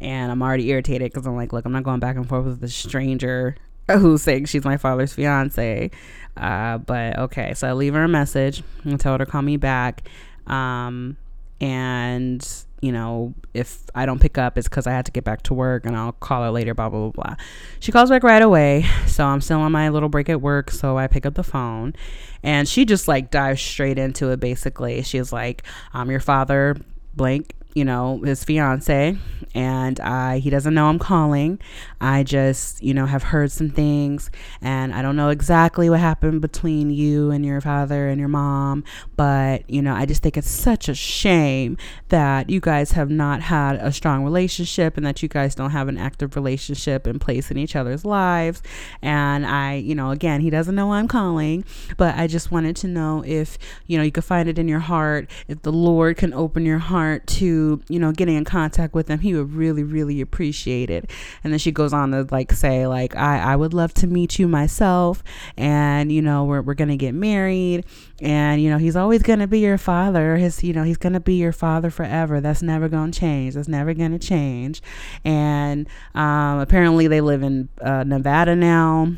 And 0.01 0.33
I'm 0.33 0.43
already 0.43 0.71
irritated 0.71 1.13
because 1.13 1.27
I'm 1.27 1.37
like, 1.37 1.53
Look, 1.53 1.65
I'm 1.67 1.73
not 1.73 1.85
going 1.85 2.01
back 2.01 2.17
and 2.17 2.29
forth 2.29 2.47
with 2.47 2.61
this 2.61 2.75
stranger 2.75 3.57
who's 3.91 4.23
saying 4.23 4.47
she's 4.47 4.65
my 4.65 4.77
father's 4.77 5.13
fiance. 5.13 5.91
Uh, 6.37 6.79
but 6.79 7.19
okay. 7.19 7.55
So 7.55 7.69
I 7.69 7.73
leave 7.73 7.95
her 7.95 8.05
a 8.05 8.09
message 8.09 8.63
and 8.85 8.99
tell 8.99 9.13
her 9.13 9.19
to 9.19 9.27
call 9.27 9.43
me 9.43 9.57
back. 9.59 10.09
Um, 10.47 11.19
and 11.61 12.43
you 12.81 12.93
know, 12.93 13.35
if 13.53 13.85
I 13.95 14.07
don't 14.07 14.21
pick 14.21 14.39
up, 14.39 14.57
it's 14.57 14.69
because 14.69 14.87
I 14.87 14.93
had 14.93 15.07
to 15.07 15.13
get 15.13 15.25
back 15.25 15.43
to 15.43 15.55
work 15.55 15.85
and 15.85 15.97
I'll 15.97 16.13
call 16.13 16.43
her 16.43 16.51
later, 16.51 16.75
blah, 16.75 16.89
blah, 16.89 17.11
blah, 17.11 17.25
blah. 17.25 17.37
She 17.79 17.93
calls 17.93 18.11
back 18.11 18.23
right 18.23 18.43
away. 18.43 18.87
So 19.07 19.25
I'm 19.25 19.41
still 19.41 19.61
on 19.61 19.73
my 19.73 19.89
little 19.91 20.09
break 20.09 20.29
at 20.29 20.41
work. 20.41 20.71
So 20.71 20.97
I 20.97 21.07
pick 21.07 21.27
up 21.27 21.35
the 21.35 21.45
phone 21.45 21.95
and 22.43 22.69
she 22.69 22.85
just 22.85 23.07
like 23.07 23.31
dives 23.31 23.61
straight 23.61 23.99
into 23.99 24.31
it 24.31 24.41
basically. 24.41 25.03
She's 25.03 25.33
like, 25.33 25.65
I'm 25.93 26.11
your 26.11 26.21
father, 26.21 26.77
blank 27.15 27.55
you 27.75 27.85
know, 27.85 28.21
his 28.25 28.45
fiance, 28.45 29.17
and 29.55 30.01
I 30.01 30.39
he 30.39 30.51
doesn't 30.51 30.75
know 30.75 30.87
I'm 30.87 30.99
calling. 30.99 31.59
I 32.01 32.23
just, 32.23 32.83
you 32.83 32.95
know, 32.95 33.07
have 33.07 33.23
heard 33.25 33.53
some 33.53 33.71
things, 33.71 34.31
and 34.61 34.93
I 34.93 35.03
don't 35.03 35.17
know 35.17 35.29
exactly 35.29 35.91
what 35.91 36.01
happened 36.01 36.41
between 36.41 36.91
you 36.91 37.31
and 37.31 37.45
your 37.45 37.61
father 37.61 38.09
and 38.09 38.19
your 38.19 38.29
mom, 38.29 38.85
but 39.17 39.69
you 39.71 39.83
know, 39.83 39.95
I 39.95 40.07
just 40.07 40.23
think 40.23 40.37
it's 40.37 40.51
such 40.51 40.89
a 40.89 40.95
shame 40.95 41.77
that 42.09 42.51
you 42.51 42.61
guys 42.61 42.93
have 42.93 43.11
not 43.11 43.43
had 43.43 43.77
a 43.77 43.93
strong 43.93 44.25
relationship 44.25 44.97
and 44.97 45.07
that 45.07 45.23
you 45.23 45.29
guys 45.29 45.55
don't 45.55 45.71
have 45.71 45.89
an 45.89 45.99
active 45.99 46.37
relationship 46.37 47.07
in 47.07 47.19
place 47.19 47.51
in 47.51 47.59
each 47.59 47.77
other's 47.77 48.05
lives. 48.05 48.63
And 49.03 49.47
I, 49.47 49.75
you 49.75 49.95
know, 49.95 50.11
again, 50.11 50.41
he 50.41 50.51
doesn't 50.51 50.75
know 50.75 50.93
I'm 50.93 51.09
calling, 51.09 51.65
but 51.97 52.17
I 52.17 52.27
just 52.27 52.51
wanted 52.51 52.77
to 52.77 52.89
know 52.89 53.23
if, 53.27 53.59
you 53.87 53.97
know, 53.97 54.05
you 54.05 54.13
could 54.13 54.25
find 54.25 54.49
it 54.49 54.59
in 54.59 54.69
your 54.69 54.81
heart, 54.81 55.31
if 55.49 55.63
the 55.63 55.73
Lord 55.73 56.17
can 56.17 56.35
open 56.35 56.65
your 56.65 56.79
heart 56.79 57.27
to 57.29 57.60
you 57.89 57.99
know, 57.99 58.13
getting 58.13 58.37
in 58.37 58.45
contact 58.45 58.95
with 58.95 59.09
him, 59.09 59.21
he 59.21 59.35
would 59.35 59.53
really, 59.53 59.83
really 59.83 60.21
appreciate 60.21 60.91
it. 60.91 61.11
And 61.43 61.53
then 61.53 61.59
she 61.59 61.73
goes 61.73 61.93
on 61.93 62.11
to 62.13 62.27
like 62.31 62.53
say, 62.53 62.87
like, 62.87 63.17
I, 63.17 63.53
I 63.53 63.57
would 63.57 63.75
love 63.75 63.95
to 63.95 64.07
meet 64.07 64.39
you 64.39 64.49
myself. 64.49 65.23
And, 65.57 66.13
you 66.13 66.23
know, 66.23 66.45
we're, 66.45 66.63
we're 66.63 66.75
going 66.75 66.89
to 66.89 66.97
get 66.97 67.15
married. 67.15 67.85
And, 68.21 68.61
you 68.63 68.71
know, 68.71 68.79
he's 68.79 68.97
always 68.97 69.23
going 69.23 69.39
to 69.39 69.47
be 69.47 69.61
your 69.61 69.79
father. 69.79 70.37
His, 70.37 70.63
you 70.63 70.73
know, 70.73 70.83
he's 70.83 70.99
going 70.99 71.15
to 71.15 71.21
be 71.21 71.35
your 71.35 71.53
father 71.53 71.91
forever. 71.91 72.41
That's 72.41 72.63
never 72.63 72.89
going 72.89 73.13
to 73.13 73.19
change. 73.19 73.55
That's 73.55 73.69
never 73.69 73.95
going 73.95 74.13
to 74.13 74.19
change. 74.19 74.83
And 75.25 75.89
um, 76.15 76.59
apparently 76.59 77.07
they 77.07 77.21
live 77.21 77.43
in 77.43 77.69
uh, 77.81 78.05
Nevada 78.05 78.55
now 78.57 79.13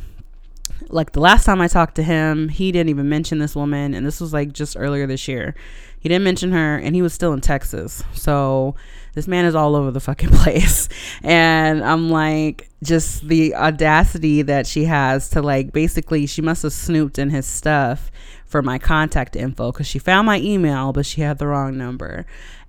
like 0.88 1.12
the 1.12 1.20
last 1.20 1.44
time 1.44 1.60
I 1.60 1.68
talked 1.68 1.94
to 1.96 2.02
him, 2.02 2.48
he 2.48 2.72
didn't 2.72 2.90
even 2.90 3.08
mention 3.08 3.38
this 3.38 3.54
woman, 3.54 3.94
and 3.94 4.06
this 4.06 4.20
was 4.20 4.32
like 4.32 4.52
just 4.52 4.76
earlier 4.78 5.06
this 5.06 5.28
year. 5.28 5.54
He 6.00 6.08
didn't 6.08 6.24
mention 6.24 6.52
her, 6.52 6.76
and 6.76 6.94
he 6.94 7.02
was 7.02 7.12
still 7.12 7.32
in 7.32 7.40
Texas. 7.40 8.02
So 8.12 8.74
this 9.14 9.28
man 9.28 9.44
is 9.44 9.54
all 9.54 9.76
over 9.76 9.90
the 9.90 10.00
fucking 10.00 10.30
place. 10.32 10.88
And 11.22 11.84
I'm 11.84 12.10
like, 12.10 12.68
just 12.82 13.28
the 13.28 13.54
audacity 13.54 14.42
that 14.42 14.66
she 14.66 14.84
has 14.84 15.28
to 15.30 15.42
like 15.42 15.72
basically, 15.72 16.26
she 16.26 16.42
must 16.42 16.62
have 16.62 16.72
snooped 16.72 17.18
in 17.18 17.30
his 17.30 17.46
stuff 17.46 18.10
for 18.46 18.62
my 18.62 18.78
contact 18.78 19.36
info 19.36 19.72
because 19.72 19.86
she 19.86 19.98
found 19.98 20.26
my 20.26 20.38
email, 20.40 20.92
but 20.92 21.06
she 21.06 21.20
had 21.20 21.38
the 21.38 21.46
wrong 21.46 21.78
number. 21.78 22.26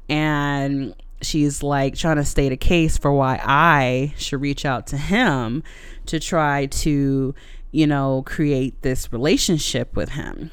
And 0.10 0.93
she's 1.22 1.63
like 1.63 1.96
trying 1.96 2.17
to 2.17 2.25
state 2.25 2.51
a 2.51 2.58
case 2.58 2.98
for 2.98 3.12
why 3.12 3.39
I 3.43 4.13
should 4.17 4.41
reach 4.41 4.65
out 4.65 4.88
to 4.88 4.98
him 4.98 5.63
to 6.05 6.20
try 6.20 6.67
to, 6.67 7.34
you 7.73 7.85
know, 7.85 8.23
create 8.25 8.81
this 8.83 9.11
relationship 9.11 9.95
with 9.95 10.09
him. 10.09 10.51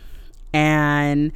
And 0.52 1.30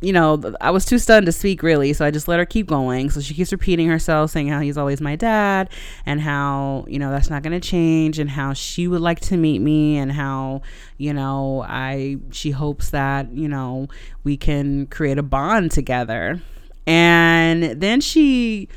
you 0.00 0.12
know, 0.12 0.54
I 0.60 0.70
was 0.70 0.84
too 0.84 0.98
stunned 0.98 1.24
to 1.26 1.32
speak 1.32 1.62
really, 1.62 1.92
so 1.94 2.04
I 2.04 2.10
just 2.10 2.28
let 2.28 2.38
her 2.38 2.44
keep 2.44 2.66
going. 2.66 3.08
So 3.08 3.20
she 3.20 3.32
keeps 3.32 3.52
repeating 3.52 3.88
herself, 3.88 4.32
saying 4.32 4.48
how 4.48 4.60
he's 4.60 4.76
always 4.76 5.00
my 5.00 5.16
dad, 5.16 5.70
and 6.04 6.20
how 6.20 6.84
you 6.88 6.98
know 6.98 7.10
that's 7.10 7.30
not 7.30 7.42
going 7.42 7.58
to 7.58 7.66
change, 7.66 8.18
and 8.18 8.28
how 8.28 8.52
she 8.52 8.86
would 8.86 9.00
like 9.00 9.20
to 9.20 9.36
meet 9.36 9.60
me, 9.60 9.96
and 9.96 10.12
how 10.12 10.62
you 10.98 11.14
know 11.14 11.64
I 11.66 12.18
she 12.32 12.50
hopes 12.50 12.90
that 12.90 13.32
you 13.32 13.48
know 13.48 13.88
we 14.24 14.36
can 14.36 14.86
create 14.88 15.18
a 15.18 15.22
bond 15.22 15.70
together. 15.70 16.42
And 16.86 17.80
then 17.80 18.02
she 18.02 18.68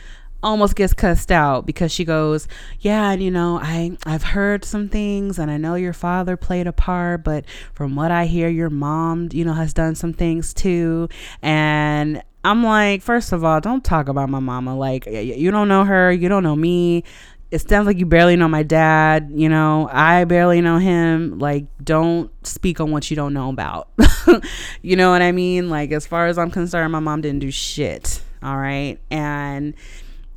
almost 0.48 0.75
gets 0.77 0.94
cussed 0.94 1.32
out 1.32 1.66
because 1.66 1.92
she 1.92 2.06
goes, 2.06 2.48
"Yeah, 2.80 3.12
and 3.12 3.22
you 3.22 3.30
know, 3.30 3.60
I 3.62 3.98
I've 4.06 4.24
heard 4.24 4.63
some 4.63 4.88
things 4.88 5.38
and 5.38 5.51
I 5.51 5.58
know 5.58 5.75
your 5.75 5.94
father 5.94 6.38
played 6.38 6.68
a 6.68 6.74
part, 6.74 7.25
but 7.25 7.46
from 7.74 7.96
what 7.96 8.12
I 8.12 8.25
hear 8.25 8.48
your 8.48 8.70
mom, 8.70 9.30
you 9.34 9.44
know, 9.44 9.54
has 9.54 9.74
done 9.74 9.96
some 9.96 10.13
things 10.13 10.54
too." 10.54 11.10
And 11.42 12.24
I'm 12.46 12.63
like, 12.63 13.01
first 13.01 13.34
of 13.34 13.44
all, 13.44 13.60
don't 13.60 13.84
talk 13.84 14.08
about 14.08 14.30
my 14.30 14.39
mama. 14.39 14.75
Like, 14.75 15.06
you 15.06 15.51
don't 15.51 15.68
know 15.68 15.84
her, 15.84 16.12
you 16.13 16.30
don't 16.30 16.44
know 16.44 16.56
me. 16.56 17.04
It 17.51 17.60
sounds 17.60 17.86
like 17.86 17.98
you 17.98 18.06
barely 18.06 18.36
know 18.38 18.48
my 18.48 18.63
dad. 18.63 19.32
You 19.34 19.50
know, 19.50 19.89
I 19.92 20.24
barely 20.25 20.62
know 20.62 20.77
him. 20.77 21.39
Like, 21.39 21.66
don't 21.84 22.32
speak 22.46 22.80
on 22.80 22.92
what 22.92 23.10
you 23.10 23.16
don't 23.16 23.34
know 23.34 23.50
about. 23.50 23.89
you 24.82 24.96
know 24.96 25.12
what 25.12 25.22
I 25.22 25.32
mean? 25.32 25.70
Like, 25.70 25.92
as 25.92 26.06
far 26.06 26.27
as 26.27 26.38
I'm 26.38 26.51
concerned, 26.51 26.92
my 26.92 27.00
mom 27.00 27.22
didn't 27.22 27.39
do 27.39 27.51
shit. 27.51 28.22
All 28.44 28.58
right. 28.58 28.98
And 29.10 29.74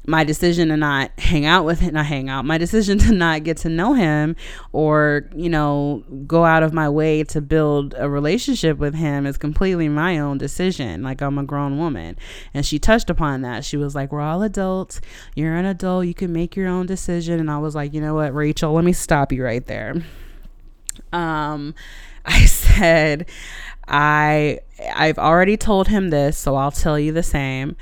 my 0.07 0.25
decision 0.25 0.69
to 0.69 0.77
not 0.77 1.11
hang 1.19 1.45
out 1.45 1.65
with 1.65 1.81
him, 1.81 1.95
not 1.95 2.07
hang 2.07 2.29
out, 2.29 2.45
my 2.45 2.57
decision 2.57 2.99
to 2.99 3.13
not 3.13 3.45
get 3.45 3.59
to 3.59 3.69
know 3.69 3.93
him 3.93 4.35
or, 4.73 5.29
you 5.35 5.49
know, 5.49 6.03
go 6.27 6.45
out 6.45 6.63
of 6.63 6.73
my 6.73 6.89
way 6.89 7.23
to 7.25 7.41
build 7.41 7.95
a 7.99 8.09
relationship 8.09 8.79
with 8.79 8.95
him 8.95 9.27
is 9.27 9.37
completely 9.37 9.89
my 9.89 10.19
own 10.19 10.39
decision. 10.39 11.03
Like 11.03 11.21
I'm 11.21 11.39
a 11.39 11.45
grown 11.45 11.79
woman. 11.79 12.17
And 12.55 12.65
she 12.65 12.79
touched 12.79 13.11
upon 13.11 13.43
that. 13.43 13.65
She 13.65 13.77
was 13.77 13.95
like, 13.95 14.11
We're 14.11 14.21
all 14.21 14.43
adults. 14.43 15.01
You're 15.35 15.55
an 15.55 15.67
adult. 15.67 16.07
You 16.07 16.15
can 16.15 16.33
make 16.33 16.57
your 16.57 16.69
own 16.69 16.87
decision. 16.87 17.39
And 17.39 17.51
I 17.51 17.59
was 17.59 17.75
like, 17.75 17.93
You 17.93 18.01
know 18.01 18.15
what, 18.15 18.35
Rachel, 18.35 18.73
let 18.73 18.85
me 18.85 18.93
stop 18.93 19.33
you 19.33 19.45
right 19.45 19.67
there. 19.67 20.03
Um, 21.13 21.75
I 22.25 22.45
said, 22.47 23.27
I 23.87 24.61
I've 24.95 25.19
already 25.19 25.57
told 25.57 25.89
him 25.89 26.09
this, 26.11 26.39
so 26.39 26.55
I'll 26.55 26.71
tell 26.71 26.99
you 26.99 27.13
the 27.13 27.23
same 27.23 27.77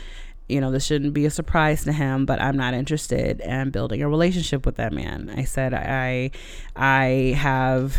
you 0.49 0.61
know, 0.61 0.71
this 0.71 0.87
shouldn't 0.87 1.13
be 1.13 1.27
a 1.27 1.31
surprise 1.31 1.85
to 1.85 1.93
him, 1.93 2.25
but 2.25 2.41
I'm 2.41 2.57
not 2.57 2.75
interested 2.75 3.41
in 3.41 3.71
building 3.71 4.03
a 4.03 4.09
relationship 4.09 4.65
with 4.65 4.77
that 4.77 4.93
man. 4.93 5.33
I 5.37 5.45
said 5.45 5.75
I 5.75 6.31
I 6.75 7.35
have 7.37 7.97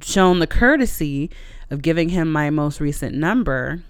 shown 0.00 0.38
the 0.38 0.46
courtesy 0.46 1.30
of 1.70 1.82
giving 1.82 2.10
him 2.10 2.30
my 2.30 2.50
most 2.50 2.80
recent 2.80 3.14
number 3.16 3.82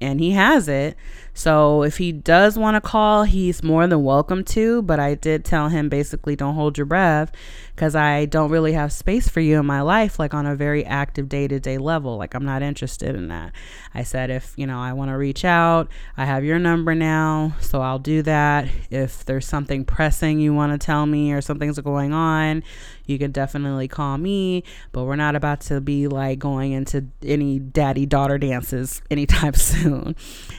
and 0.00 0.20
he 0.20 0.32
has 0.32 0.68
it. 0.68 0.96
So 1.32 1.82
if 1.82 1.98
he 1.98 2.12
does 2.12 2.58
want 2.58 2.74
to 2.74 2.80
call, 2.80 3.22
he's 3.22 3.62
more 3.62 3.86
than 3.86 4.02
welcome 4.02 4.44
to. 4.44 4.82
But 4.82 4.98
I 4.98 5.14
did 5.14 5.44
tell 5.44 5.68
him 5.68 5.88
basically 5.88 6.36
don't 6.36 6.54
hold 6.54 6.76
your 6.76 6.86
breath 6.86 7.32
because 7.74 7.94
I 7.94 8.26
don't 8.26 8.50
really 8.50 8.74
have 8.74 8.92
space 8.92 9.28
for 9.28 9.40
you 9.40 9.58
in 9.58 9.66
my 9.66 9.80
life, 9.80 10.18
like 10.18 10.34
on 10.34 10.46
a 10.46 10.54
very 10.54 10.84
active 10.84 11.28
day 11.28 11.48
to 11.48 11.58
day 11.58 11.78
level. 11.78 12.16
Like 12.16 12.34
I'm 12.34 12.44
not 12.44 12.62
interested 12.62 13.14
in 13.14 13.28
that. 13.28 13.52
I 13.94 14.02
said, 14.02 14.30
if 14.30 14.52
you 14.56 14.66
know, 14.66 14.78
I 14.78 14.92
want 14.92 15.10
to 15.10 15.16
reach 15.16 15.44
out, 15.44 15.88
I 16.16 16.24
have 16.26 16.44
your 16.44 16.58
number 16.58 16.94
now, 16.94 17.54
so 17.60 17.80
I'll 17.80 17.98
do 17.98 18.22
that. 18.22 18.68
If 18.90 19.24
there's 19.24 19.46
something 19.46 19.84
pressing 19.84 20.38
you 20.38 20.52
want 20.52 20.78
to 20.78 20.84
tell 20.84 21.06
me 21.06 21.32
or 21.32 21.40
something's 21.40 21.78
going 21.78 22.12
on, 22.12 22.62
you 23.06 23.18
can 23.18 23.32
definitely 23.32 23.88
call 23.88 24.18
me. 24.18 24.64
But 24.92 25.04
we're 25.04 25.16
not 25.16 25.34
about 25.34 25.62
to 25.62 25.80
be 25.80 26.08
like 26.08 26.38
going 26.38 26.72
into 26.72 27.06
any 27.22 27.58
daddy 27.58 28.06
daughter 28.06 28.38
dances 28.38 29.02
anytime 29.10 29.54
soon. 29.54 30.14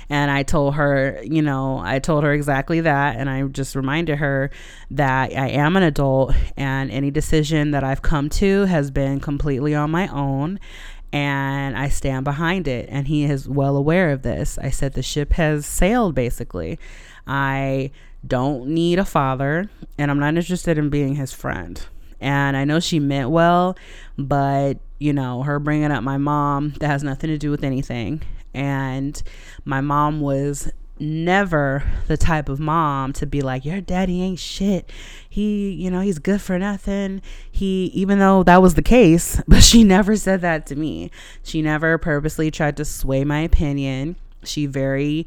And 0.10 0.32
I 0.32 0.43
told 0.43 0.75
her, 0.75 1.22
you 1.24 1.41
know, 1.41 1.79
I 1.84 2.00
told 2.00 2.24
her 2.24 2.34
exactly 2.34 2.82
that. 2.82 3.17
And 3.17 3.29
I 3.29 3.43
just 3.43 3.75
reminded 3.75 4.17
her 4.17 4.50
that 4.91 5.32
I 5.32 5.50
am 5.50 5.75
an 5.75 5.84
adult 5.84 6.36
and 6.58 6.91
any 7.03 7.12
decision 7.12 7.72
that 7.72 7.83
I've 7.83 8.01
come 8.01 8.29
to 8.29 8.63
has 8.65 8.89
been 8.89 9.19
completely 9.19 9.75
on 9.75 9.91
my 9.91 10.07
own 10.07 10.57
and 11.12 11.77
I 11.77 11.89
stand 11.89 12.24
behind 12.24 12.65
it. 12.65 12.88
And 12.89 13.07
he 13.07 13.25
is 13.25 13.48
well 13.48 13.75
aware 13.75 14.12
of 14.12 14.22
this. 14.22 14.57
I 14.57 14.69
said 14.69 14.93
the 14.93 15.03
ship 15.03 15.33
has 15.33 15.65
sailed 15.65 16.15
basically. 16.15 16.79
I 17.27 17.91
don't 18.25 18.67
need 18.67 19.00
a 19.00 19.05
father, 19.05 19.69
and 19.98 20.10
I'm 20.10 20.19
not 20.19 20.36
interested 20.38 20.77
in 20.77 20.89
being 20.89 21.15
his 21.15 21.33
friend. 21.33 21.86
And 22.22 22.55
I 22.55 22.63
know 22.63 22.79
she 22.79 23.00
meant 23.01 23.31
well, 23.31 23.77
but 24.17 24.79
you 24.98 25.12
know, 25.12 25.43
her 25.43 25.60
bringing 25.60 25.91
up 25.91 26.03
my 26.03 26.17
mom, 26.17 26.74
that 26.79 26.88
has 26.88 27.03
nothing 27.03 27.29
to 27.29 27.38
do 27.38 27.51
with 27.51 27.65
anything. 27.65 28.22
And 28.53 29.22
my 29.65 29.81
mom 29.81 30.22
was 30.22 30.72
never 31.00 31.83
the 32.07 32.17
type 32.17 32.47
of 32.47 32.59
mom 32.59 33.12
to 33.12 33.25
be 33.25 33.41
like 33.41 33.65
your 33.65 33.81
daddy 33.81 34.21
ain't 34.21 34.39
shit 34.39 34.89
he 35.27 35.71
you 35.71 35.89
know 35.89 36.01
he's 36.01 36.19
good 36.19 36.41
for 36.41 36.59
nothing 36.59 37.21
he 37.51 37.85
even 37.93 38.19
though 38.19 38.43
that 38.43 38.62
was 38.62 38.75
the 38.75 38.81
case 38.81 39.41
but 39.47 39.63
she 39.63 39.83
never 39.83 40.15
said 40.15 40.41
that 40.41 40.65
to 40.65 40.75
me 40.75 41.09
she 41.41 41.62
never 41.62 41.97
purposely 41.97 42.51
tried 42.51 42.77
to 42.77 42.85
sway 42.85 43.23
my 43.23 43.39
opinion 43.39 44.15
she 44.43 44.65
very 44.65 45.25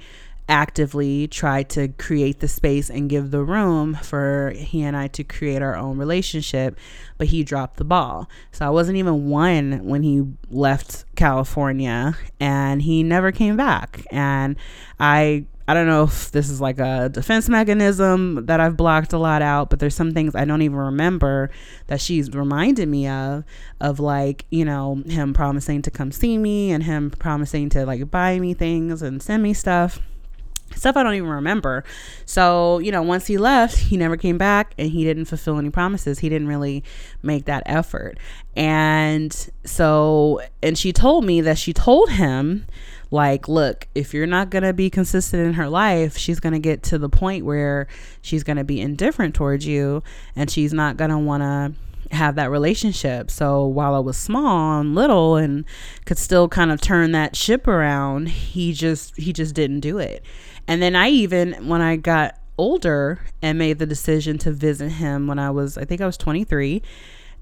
actively 0.49 1.27
tried 1.27 1.69
to 1.69 1.89
create 1.89 2.41
the 2.41 2.49
space 2.49 2.89
and 2.89 3.11
give 3.11 3.31
the 3.31 3.43
room 3.43 3.95
for 3.95 4.53
he 4.57 4.83
and 4.83 4.97
I 4.97 5.09
to 5.09 5.25
create 5.25 5.61
our 5.61 5.75
own 5.75 5.99
relationship, 5.99 6.79
but 7.19 7.29
he 7.29 7.43
dropped 7.43 7.79
the 7.79 7.85
ball. 7.85 8.29
So 8.53 8.65
I 8.65 8.71
wasn't 8.71 8.99
even 8.99 9.29
one 9.29 9.85
when 9.85 10.03
he 10.03 10.25
left 10.49 11.05
California 11.17 12.17
and 12.39 12.83
he 12.83 13.03
never 13.03 13.33
came 13.33 13.57
back. 13.57 14.07
And 14.13 14.57
I 15.01 15.47
I 15.69 15.75
don't 15.75 15.87
know 15.87 16.05
if 16.05 16.31
this 16.31 16.49
is 16.49 16.61
like 16.61 16.79
a 16.79 17.09
defense 17.09 17.49
mechanism 17.49 18.47
that 18.47 18.61
I've 18.61 18.77
blocked 18.77 19.13
a 19.13 19.19
lot 19.19 19.43
out, 19.43 19.69
but 19.69 19.81
there's 19.81 19.95
some 19.97 20.13
things 20.13 20.35
I 20.35 20.45
don't 20.45 20.63
even 20.63 20.77
remember 20.77 21.51
that 21.89 22.01
she's 22.01 22.31
reminded 22.33 22.89
me 22.89 23.09
of, 23.09 23.45
of 23.81 23.99
like, 23.99 24.47
you 24.51 24.65
know, 24.65 25.03
him 25.07 25.35
promising 25.35 25.83
to 25.83 25.91
come 25.91 26.13
see 26.13 26.39
me 26.39 26.71
and 26.71 26.85
him 26.85 27.11
promising 27.11 27.69
to 27.71 27.85
like 27.85 28.11
buy 28.11 28.39
me 28.39 28.55
things 28.55 29.03
and 29.03 29.23
send 29.23 29.43
me 29.43 29.55
stuff 29.55 30.01
stuff 30.75 30.97
I 30.97 31.03
don't 31.03 31.15
even 31.15 31.29
remember. 31.29 31.85
So, 32.25 32.79
you 32.81 32.91
know, 32.91 33.03
once 33.03 33.27
he 33.27 33.39
left, 33.39 33.77
he 33.77 33.97
never 33.97 34.17
came 34.17 34.39
back 34.39 34.75
and 34.79 34.91
he 34.91 35.05
didn't 35.05 35.27
fulfill 35.27 35.59
any 35.59 35.71
promises. 35.71 36.19
He 36.19 36.29
didn't 36.29 36.49
really 36.49 36.83
make 37.23 37.45
that 37.47 37.63
effort. 37.67 38.19
And 38.57 39.33
so, 39.65 40.41
and 40.63 40.77
she 40.77 40.93
told 40.93 41.25
me 41.25 41.41
that 41.43 41.59
she 41.59 41.73
told 41.73 42.11
him, 42.11 42.67
like, 43.11 43.49
look, 43.49 43.87
if 43.95 44.13
you're 44.13 44.27
not 44.27 44.51
going 44.51 44.65
to 44.65 44.73
be 44.73 44.91
consistent 44.91 45.47
in 45.47 45.55
her 45.55 45.69
life, 45.69 46.17
she's 46.17 46.41
going 46.41 46.53
to 46.53 46.59
get 46.59 46.83
to 46.85 46.99
the 46.99 47.09
point 47.09 47.45
where 47.45 47.87
she's 48.21 48.43
going 48.43 48.57
to 48.57 48.65
be 48.65 48.81
indifferent 48.81 49.35
towards 49.35 49.67
you 49.67 50.03
and 50.35 50.51
she's 50.51 50.73
not 50.73 50.97
going 50.97 51.11
to 51.11 51.19
want 51.19 51.43
to 51.43 52.15
have 52.15 52.35
that 52.37 52.51
relationship. 52.51 53.31
So 53.31 53.65
while 53.65 53.95
I 53.95 53.99
was 53.99 54.17
small 54.17 54.81
and 54.81 54.95
little 54.95 55.37
and 55.37 55.65
could 56.05 56.19
still 56.19 56.49
kind 56.49 56.71
of 56.71 56.81
turn 56.81 57.13
that 57.13 57.37
ship 57.37 57.67
around, 57.67 58.29
he 58.29 58.73
just 58.73 59.17
he 59.17 59.33
just 59.33 59.55
didn't 59.55 59.81
do 59.81 59.99
it. 59.99 60.25
And 60.69 60.83
then 60.83 60.97
I 60.97 61.09
even, 61.11 61.69
when 61.69 61.81
I 61.81 61.97
got 61.97 62.39
older 62.59 63.21
and 63.43 63.59
made 63.59 63.79
the 63.79 63.87
decision 63.87 64.39
to 64.39 64.51
visit 64.51 64.91
him 64.91 65.27
when 65.27 65.39
I 65.39 65.51
was, 65.51 65.79
I 65.79 65.85
think 65.85 66.01
I 66.01 66.07
was 66.07 66.17
23, 66.17 66.83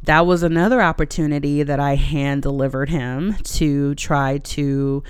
that 0.03 0.27
was 0.27 0.43
another 0.43 0.83
opportunity 0.83 1.63
that 1.63 1.81
I 1.81 1.95
hand 1.95 2.43
delivered 2.43 2.91
him 2.91 3.37
to 3.45 3.95
try 3.95 4.39
to 4.39 5.03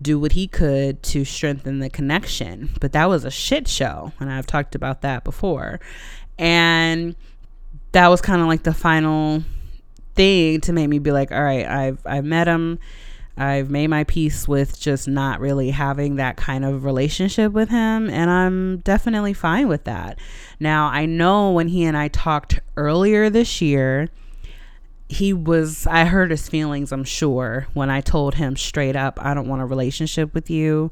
do 0.00 0.18
what 0.18 0.32
he 0.32 0.46
could 0.46 1.02
to 1.02 1.24
strengthen 1.24 1.80
the 1.80 1.90
connection. 1.90 2.70
But 2.80 2.92
that 2.92 3.08
was 3.08 3.24
a 3.24 3.30
shit 3.30 3.68
show. 3.68 4.12
And 4.20 4.30
I've 4.30 4.46
talked 4.46 4.74
about 4.74 5.02
that 5.02 5.24
before. 5.24 5.80
And 6.38 7.16
that 7.92 8.08
was 8.08 8.20
kind 8.20 8.40
of 8.40 8.46
like 8.46 8.62
the 8.62 8.74
final 8.74 9.42
thing 10.14 10.60
to 10.62 10.72
make 10.72 10.88
me 10.88 10.98
be 10.98 11.10
like, 11.10 11.32
all 11.32 11.42
right, 11.42 11.66
I've, 11.66 12.00
I've 12.06 12.24
met 12.24 12.46
him 12.46 12.78
I've 13.38 13.70
made 13.70 13.86
my 13.86 14.02
peace 14.04 14.48
with 14.48 14.80
just 14.80 15.06
not 15.06 15.38
really 15.38 15.70
having 15.70 16.16
that 16.16 16.36
kind 16.36 16.64
of 16.64 16.84
relationship 16.84 17.52
with 17.52 17.68
him, 17.68 18.10
and 18.10 18.28
I'm 18.30 18.78
definitely 18.78 19.32
fine 19.32 19.68
with 19.68 19.84
that. 19.84 20.18
Now, 20.58 20.88
I 20.88 21.06
know 21.06 21.52
when 21.52 21.68
he 21.68 21.84
and 21.84 21.96
I 21.96 22.08
talked 22.08 22.58
earlier 22.76 23.30
this 23.30 23.62
year, 23.62 24.08
he 25.08 25.32
was, 25.32 25.86
I 25.86 26.04
hurt 26.04 26.30
his 26.30 26.48
feelings, 26.48 26.92
I'm 26.92 27.04
sure, 27.04 27.66
when 27.74 27.90
I 27.90 28.00
told 28.00 28.34
him 28.34 28.56
straight 28.56 28.96
up, 28.96 29.18
I 29.22 29.34
don't 29.34 29.48
want 29.48 29.62
a 29.62 29.66
relationship 29.66 30.34
with 30.34 30.50
you. 30.50 30.90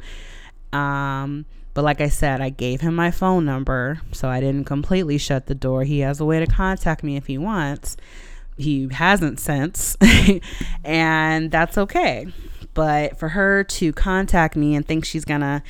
Um, 0.72 1.44
but 1.74 1.84
like 1.84 2.00
I 2.00 2.08
said, 2.08 2.40
I 2.40 2.48
gave 2.48 2.80
him 2.80 2.94
my 2.94 3.10
phone 3.10 3.44
number, 3.44 4.00
so 4.12 4.28
I 4.28 4.40
didn't 4.40 4.64
completely 4.64 5.18
shut 5.18 5.46
the 5.46 5.54
door. 5.54 5.84
He 5.84 6.00
has 6.00 6.20
a 6.20 6.24
way 6.24 6.40
to 6.40 6.46
contact 6.46 7.02
me 7.02 7.16
if 7.16 7.26
he 7.26 7.36
wants 7.36 7.96
he 8.56 8.88
hasn't 8.90 9.38
since, 9.38 9.96
and 10.84 11.50
that's 11.50 11.76
okay. 11.76 12.26
But 12.74 13.18
for 13.18 13.30
her 13.30 13.64
to 13.64 13.92
contact 13.92 14.56
me 14.56 14.74
and 14.74 14.86
think 14.86 15.04
she's 15.04 15.24
gonna 15.24 15.62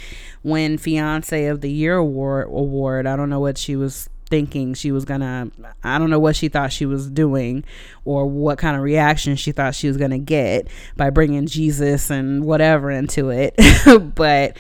win 0.43 0.79
Fiance 0.79 1.47
of 1.47 1.61
the 1.61 1.71
Year 1.71 1.97
award, 1.97 2.49
award, 2.49 3.07
I 3.07 3.17
don't 3.17 3.31
know 3.31 3.41
what 3.41 3.59
she 3.59 3.77
was 3.77 4.09
thinking 4.29 4.75
she 4.75 4.91
was 4.91 5.05
gonna 5.05 5.49
i 5.85 5.99
don't 5.99 6.11
know 6.11 6.19
what 6.19 6.35
she 6.35 6.49
thought 6.49 6.73
she 6.73 6.85
was 6.85 7.09
doing 7.11 7.63
or 8.05 8.27
what 8.27 8.59
kind 8.59 8.77
of 8.77 8.83
reaction 8.83 9.37
she 9.37 9.53
thought 9.53 9.75
she 9.75 9.87
was 9.87 9.97
gonna 9.97 10.19
get 10.19 10.69
by 10.97 11.11
bringing 11.11 11.47
jesus 11.47 12.11
and 12.11 12.45
whatever 12.45 12.91
into 12.91 13.31
it 13.31 13.55
but 14.15 14.57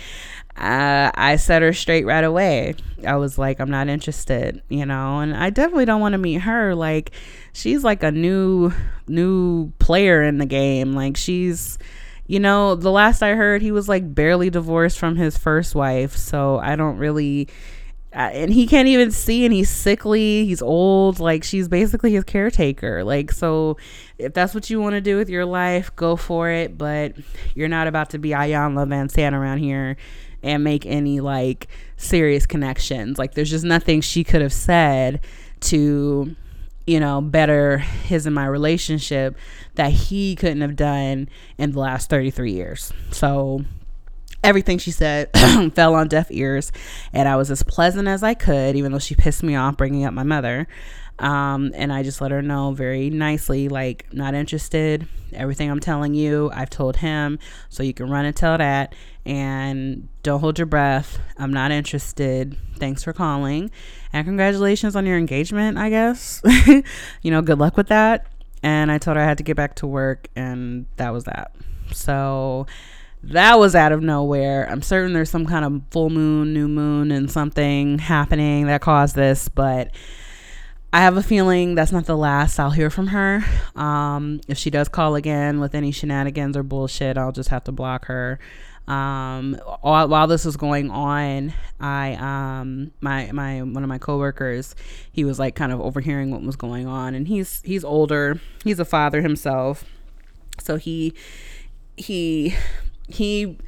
uh, 0.58 1.10
I 1.14 1.36
set 1.36 1.62
her 1.62 1.74
straight 1.74 2.06
right 2.06 2.24
away. 2.24 2.76
I 3.06 3.16
was 3.16 3.36
like, 3.36 3.60
I'm 3.60 3.70
not 3.70 3.88
interested, 3.88 4.62
you 4.70 4.86
know, 4.86 5.18
and 5.18 5.36
I 5.36 5.50
definitely 5.50 5.84
don't 5.84 6.00
want 6.00 6.14
to 6.14 6.18
meet 6.18 6.40
her. 6.40 6.74
Like, 6.74 7.10
she's 7.52 7.84
like 7.84 8.02
a 8.02 8.10
new, 8.10 8.72
new 9.06 9.70
player 9.78 10.22
in 10.22 10.38
the 10.38 10.46
game. 10.46 10.94
Like, 10.94 11.18
she's, 11.18 11.76
you 12.26 12.40
know, 12.40 12.74
the 12.74 12.90
last 12.90 13.22
I 13.22 13.34
heard, 13.34 13.60
he 13.60 13.70
was 13.70 13.86
like 13.86 14.14
barely 14.14 14.48
divorced 14.48 14.98
from 14.98 15.16
his 15.16 15.36
first 15.36 15.74
wife. 15.74 16.16
So 16.16 16.58
I 16.58 16.74
don't 16.74 16.96
really, 16.96 17.48
Uh, 18.16 18.30
and 18.32 18.50
he 18.50 18.66
can't 18.66 18.88
even 18.88 19.10
see 19.10 19.44
and 19.44 19.52
he's 19.52 19.68
sickly 19.68 20.46
he's 20.46 20.62
old 20.62 21.20
like 21.20 21.44
she's 21.44 21.68
basically 21.68 22.14
his 22.14 22.24
caretaker 22.24 23.04
like 23.04 23.30
so 23.30 23.76
if 24.16 24.32
that's 24.32 24.54
what 24.54 24.70
you 24.70 24.80
want 24.80 24.94
to 24.94 25.02
do 25.02 25.18
with 25.18 25.28
your 25.28 25.44
life 25.44 25.94
go 25.96 26.16
for 26.16 26.48
it 26.48 26.78
but 26.78 27.12
you're 27.54 27.68
not 27.68 27.86
about 27.86 28.08
to 28.08 28.18
be 28.18 28.30
Iyanla 28.30 28.88
Vanzant 28.88 29.34
around 29.34 29.58
here 29.58 29.98
and 30.46 30.62
make 30.62 30.86
any 30.86 31.20
like 31.20 31.68
serious 31.96 32.46
connections. 32.46 33.18
Like 33.18 33.34
there's 33.34 33.50
just 33.50 33.64
nothing 33.64 34.00
she 34.00 34.24
could 34.24 34.42
have 34.42 34.52
said 34.52 35.20
to 35.60 36.34
you 36.86 37.00
know 37.00 37.20
better 37.20 37.78
his 37.78 38.26
and 38.26 38.34
my 38.34 38.46
relationship 38.46 39.36
that 39.74 39.90
he 39.90 40.36
couldn't 40.36 40.60
have 40.60 40.76
done 40.76 41.28
in 41.58 41.72
the 41.72 41.80
last 41.80 42.08
33 42.08 42.52
years. 42.52 42.92
So 43.10 43.64
everything 44.46 44.78
she 44.78 44.92
said 44.92 45.30
fell 45.74 45.94
on 45.94 46.06
deaf 46.06 46.28
ears 46.30 46.70
and 47.12 47.28
I 47.28 47.34
was 47.36 47.50
as 47.50 47.62
pleasant 47.64 48.06
as 48.06 48.22
I 48.22 48.34
could 48.34 48.76
even 48.76 48.92
though 48.92 48.98
she 48.98 49.14
pissed 49.14 49.42
me 49.42 49.56
off 49.56 49.76
bringing 49.76 50.04
up 50.04 50.14
my 50.14 50.22
mother. 50.22 50.68
Um, 51.18 51.72
and 51.74 51.92
I 51.92 52.02
just 52.02 52.20
let 52.20 52.30
her 52.30 52.42
know 52.42 52.72
very 52.72 53.08
nicely, 53.08 53.68
like, 53.68 54.12
not 54.12 54.34
interested. 54.34 55.08
Everything 55.32 55.70
I'm 55.70 55.80
telling 55.80 56.14
you, 56.14 56.50
I've 56.52 56.68
told 56.68 56.98
him, 56.98 57.38
so 57.70 57.82
you 57.82 57.94
can 57.94 58.10
run 58.10 58.26
and 58.26 58.36
tell 58.36 58.58
that. 58.58 58.94
And 59.24 60.08
don't 60.22 60.40
hold 60.40 60.58
your 60.58 60.66
breath. 60.66 61.18
I'm 61.38 61.52
not 61.52 61.70
interested. 61.70 62.56
Thanks 62.76 63.02
for 63.02 63.12
calling. 63.12 63.70
And 64.12 64.26
congratulations 64.26 64.94
on 64.94 65.06
your 65.06 65.16
engagement, 65.16 65.78
I 65.78 65.88
guess. 65.88 66.42
you 67.22 67.30
know, 67.30 67.40
good 67.40 67.58
luck 67.58 67.76
with 67.76 67.88
that. 67.88 68.26
And 68.62 68.92
I 68.92 68.98
told 68.98 69.16
her 69.16 69.22
I 69.22 69.26
had 69.26 69.38
to 69.38 69.44
get 69.44 69.56
back 69.56 69.76
to 69.76 69.86
work, 69.86 70.28
and 70.36 70.84
that 70.96 71.14
was 71.14 71.24
that. 71.24 71.52
So 71.92 72.66
that 73.32 73.58
was 73.58 73.74
out 73.74 73.92
of 73.92 74.02
nowhere. 74.02 74.68
I'm 74.70 74.82
certain 74.82 75.12
there's 75.12 75.30
some 75.30 75.46
kind 75.46 75.64
of 75.64 75.82
full 75.90 76.10
moon, 76.10 76.52
new 76.52 76.68
moon, 76.68 77.10
and 77.10 77.30
something 77.30 77.98
happening 77.98 78.66
that 78.66 78.80
caused 78.80 79.16
this, 79.16 79.48
but 79.48 79.90
I 80.92 81.00
have 81.00 81.16
a 81.16 81.22
feeling 81.22 81.74
that's 81.74 81.92
not 81.92 82.06
the 82.06 82.16
last 82.16 82.58
I'll 82.58 82.70
hear 82.70 82.90
from 82.90 83.08
her. 83.08 83.44
Um, 83.74 84.40
if 84.48 84.56
she 84.56 84.70
does 84.70 84.88
call 84.88 85.14
again 85.14 85.60
with 85.60 85.74
any 85.74 85.92
shenanigans 85.92 86.56
or 86.56 86.62
bullshit, 86.62 87.18
I'll 87.18 87.32
just 87.32 87.50
have 87.50 87.64
to 87.64 87.72
block 87.72 88.06
her. 88.06 88.38
Um, 88.88 89.60
while, 89.80 90.08
while 90.08 90.26
this 90.28 90.44
was 90.44 90.56
going 90.56 90.90
on, 90.90 91.52
I 91.80 92.14
um 92.14 92.92
my 93.00 93.32
my 93.32 93.62
one 93.62 93.82
of 93.82 93.88
my 93.88 93.98
coworkers, 93.98 94.76
he 95.10 95.24
was 95.24 95.40
like 95.40 95.56
kind 95.56 95.72
of 95.72 95.80
overhearing 95.80 96.30
what 96.30 96.42
was 96.42 96.54
going 96.54 96.86
on, 96.86 97.14
and 97.16 97.26
he's 97.26 97.62
he's 97.64 97.84
older, 97.84 98.40
he's 98.62 98.78
a 98.78 98.84
father 98.84 99.22
himself, 99.22 99.84
so 100.60 100.76
he 100.76 101.14
he 101.96 102.54
he 103.08 103.58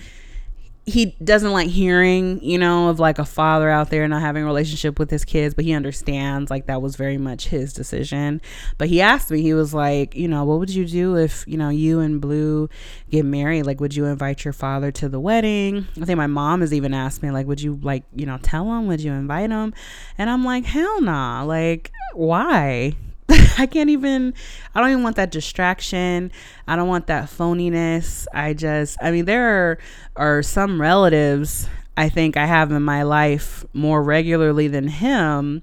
he 0.88 1.14
doesn't 1.22 1.52
like 1.52 1.68
hearing, 1.68 2.42
you 2.42 2.56
know, 2.56 2.88
of 2.88 2.98
like 2.98 3.18
a 3.18 3.24
father 3.24 3.68
out 3.68 3.90
there 3.90 4.08
not 4.08 4.22
having 4.22 4.42
a 4.42 4.46
relationship 4.46 4.98
with 4.98 5.10
his 5.10 5.22
kids, 5.22 5.54
but 5.54 5.66
he 5.66 5.74
understands 5.74 6.50
like 6.50 6.66
that 6.66 6.80
was 6.80 6.96
very 6.96 7.18
much 7.18 7.48
his 7.48 7.74
decision. 7.74 8.40
But 8.78 8.88
he 8.88 9.02
asked 9.02 9.30
me, 9.30 9.42
he 9.42 9.52
was 9.52 9.74
like, 9.74 10.14
you 10.14 10.28
know, 10.28 10.44
what 10.44 10.58
would 10.60 10.70
you 10.70 10.86
do 10.86 11.16
if, 11.16 11.44
you 11.46 11.58
know, 11.58 11.68
you 11.68 12.00
and 12.00 12.22
Blue 12.22 12.70
get 13.10 13.26
married? 13.26 13.66
Like, 13.66 13.80
would 13.80 13.94
you 13.94 14.06
invite 14.06 14.46
your 14.46 14.54
father 14.54 14.90
to 14.92 15.10
the 15.10 15.20
wedding? 15.20 15.86
I 16.00 16.06
think 16.06 16.16
my 16.16 16.26
mom 16.26 16.62
has 16.62 16.72
even 16.72 16.94
asked 16.94 17.22
me, 17.22 17.30
like, 17.30 17.46
would 17.46 17.60
you 17.60 17.78
like, 17.82 18.04
you 18.14 18.24
know, 18.24 18.38
tell 18.38 18.64
him? 18.72 18.86
Would 18.86 19.02
you 19.02 19.12
invite 19.12 19.50
him? 19.50 19.74
And 20.16 20.30
I'm 20.30 20.42
like, 20.42 20.64
hell 20.64 21.02
nah. 21.02 21.42
Like, 21.42 21.92
why? 22.14 22.94
I 23.58 23.66
can't 23.66 23.90
even, 23.90 24.34
I 24.74 24.80
don't 24.80 24.90
even 24.90 25.02
want 25.02 25.16
that 25.16 25.30
distraction. 25.30 26.32
I 26.66 26.76
don't 26.76 26.88
want 26.88 27.08
that 27.08 27.28
phoniness. 27.28 28.26
I 28.32 28.54
just, 28.54 28.96
I 29.02 29.10
mean, 29.10 29.26
there 29.26 29.48
are, 29.48 29.78
are 30.16 30.42
some 30.42 30.80
relatives 30.80 31.68
I 31.96 32.08
think 32.08 32.36
I 32.36 32.46
have 32.46 32.72
in 32.72 32.82
my 32.82 33.02
life 33.02 33.64
more 33.72 34.02
regularly 34.02 34.68
than 34.68 34.88
him 34.88 35.62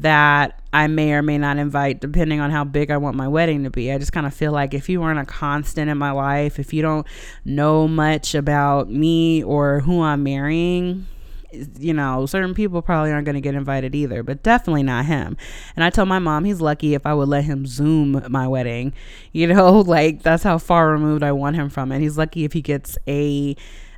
that 0.00 0.60
I 0.72 0.86
may 0.86 1.12
or 1.12 1.22
may 1.22 1.38
not 1.38 1.56
invite, 1.56 2.00
depending 2.00 2.40
on 2.40 2.50
how 2.50 2.64
big 2.64 2.90
I 2.90 2.98
want 2.98 3.16
my 3.16 3.26
wedding 3.26 3.64
to 3.64 3.70
be. 3.70 3.90
I 3.90 3.98
just 3.98 4.12
kind 4.12 4.26
of 4.26 4.34
feel 4.34 4.52
like 4.52 4.74
if 4.74 4.88
you 4.88 5.02
aren't 5.02 5.18
a 5.18 5.24
constant 5.24 5.90
in 5.90 5.98
my 5.98 6.12
life, 6.12 6.58
if 6.58 6.72
you 6.72 6.82
don't 6.82 7.06
know 7.44 7.88
much 7.88 8.34
about 8.34 8.90
me 8.90 9.42
or 9.42 9.80
who 9.80 10.02
I'm 10.02 10.22
marrying, 10.22 11.06
you 11.52 11.94
know, 11.94 12.26
certain 12.26 12.54
people 12.54 12.82
probably 12.82 13.12
aren't 13.12 13.24
going 13.24 13.34
to 13.34 13.40
get 13.40 13.54
invited 13.54 13.94
either, 13.94 14.22
but 14.22 14.42
definitely 14.42 14.82
not 14.82 15.06
him. 15.06 15.36
And 15.76 15.84
I 15.84 15.90
told 15.90 16.08
my 16.08 16.18
mom 16.18 16.44
he's 16.44 16.60
lucky 16.60 16.94
if 16.94 17.06
I 17.06 17.14
would 17.14 17.28
let 17.28 17.44
him 17.44 17.66
Zoom 17.66 18.24
my 18.28 18.46
wedding. 18.46 18.92
You 19.32 19.46
know, 19.48 19.80
like 19.86 20.22
that's 20.22 20.42
how 20.42 20.58
far 20.58 20.90
removed 20.90 21.22
I 21.22 21.32
want 21.32 21.56
him 21.56 21.68
from 21.70 21.92
it. 21.92 22.00
He's 22.00 22.18
lucky 22.18 22.44
if 22.44 22.52
he 22.52 22.62
gets 22.62 22.98
a 23.06 23.56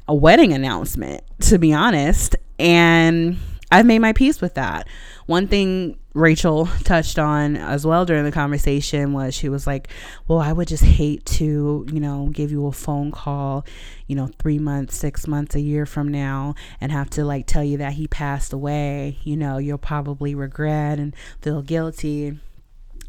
a 0.09 0.15
wedding 0.15 0.53
announcement, 0.53 1.23
to 1.41 1.59
be 1.59 1.73
honest. 1.73 2.35
And 2.59 3.37
I've 3.71 3.87
made 3.87 4.01
my 4.01 4.13
peace 4.13 4.41
with 4.41 4.55
that. 4.55 4.89
One 5.27 5.47
thing 5.47 6.00
Rachel 6.15 6.67
touched 6.85 7.19
on 7.19 7.57
as 7.57 7.87
well 7.87 8.05
during 8.05 8.25
the 8.25 8.33
conversation 8.33 9.13
was 9.13 9.35
she 9.35 9.49
was 9.49 9.67
like, 9.67 9.89
Well, 10.27 10.39
I 10.39 10.53
would 10.53 10.69
just 10.69 10.85
hate 10.85 11.25
to, 11.27 11.87
you 11.91 12.01
know, 12.01 12.29
give 12.33 12.51
you 12.51 12.67
a 12.67 12.73
phone 12.73 13.13
call, 13.13 13.65
you 14.07 14.17
know, 14.17 14.31
three 14.39 14.59
months, 14.59 14.97
six 14.97 15.27
months, 15.27 15.55
a 15.55 15.61
year 15.61 15.87
from 15.87 16.09
now 16.09 16.55
and 16.81 16.91
have 16.93 17.11
to 17.11 17.25
like 17.25 17.47
tell 17.47 17.65
you 17.65 17.79
that 17.79 17.95
he 17.95 18.09
passed 18.09 18.53
away. 18.53 19.19
You 19.23 19.37
know, 19.37 19.59
you'll 19.59 19.79
probably 19.79 20.35
regret 20.35 20.99
and 20.99 21.15
feel 21.41 21.63
guilty. 21.63 22.39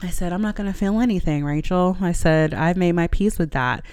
I 0.04 0.10
said, 0.10 0.34
I'm 0.34 0.42
not 0.42 0.56
going 0.56 0.72
to 0.72 0.78
feel 0.78 1.00
anything, 1.00 1.46
Rachel. 1.46 1.98
I 2.02 2.12
said, 2.12 2.56
I've 2.56 2.78
made 2.78 2.94
my 2.94 3.08
peace 3.08 3.38
with 3.38 3.52
that. 3.52 3.86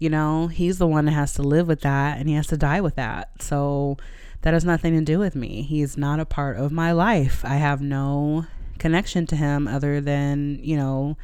You 0.00 0.10
know, 0.10 0.48
he's 0.48 0.78
the 0.78 0.88
one 0.88 1.04
that 1.04 1.12
has 1.12 1.34
to 1.34 1.42
live 1.42 1.68
with 1.68 1.82
that 1.82 2.18
and 2.18 2.28
he 2.28 2.34
has 2.34 2.48
to 2.48 2.56
die 2.56 2.80
with 2.80 2.96
that. 2.96 3.40
So, 3.40 3.96
that 4.42 4.54
has 4.54 4.64
nothing 4.64 4.94
to 4.94 5.02
do 5.02 5.18
with 5.18 5.36
me. 5.36 5.62
He's 5.62 5.96
not 5.96 6.20
a 6.20 6.24
part 6.24 6.56
of 6.56 6.72
my 6.72 6.92
life. 6.92 7.44
I 7.44 7.56
have 7.56 7.80
no 7.80 8.46
connection 8.78 9.26
to 9.26 9.36
him 9.36 9.68
other 9.68 10.00
than, 10.00 10.58
you 10.62 10.76
know, 10.76 11.16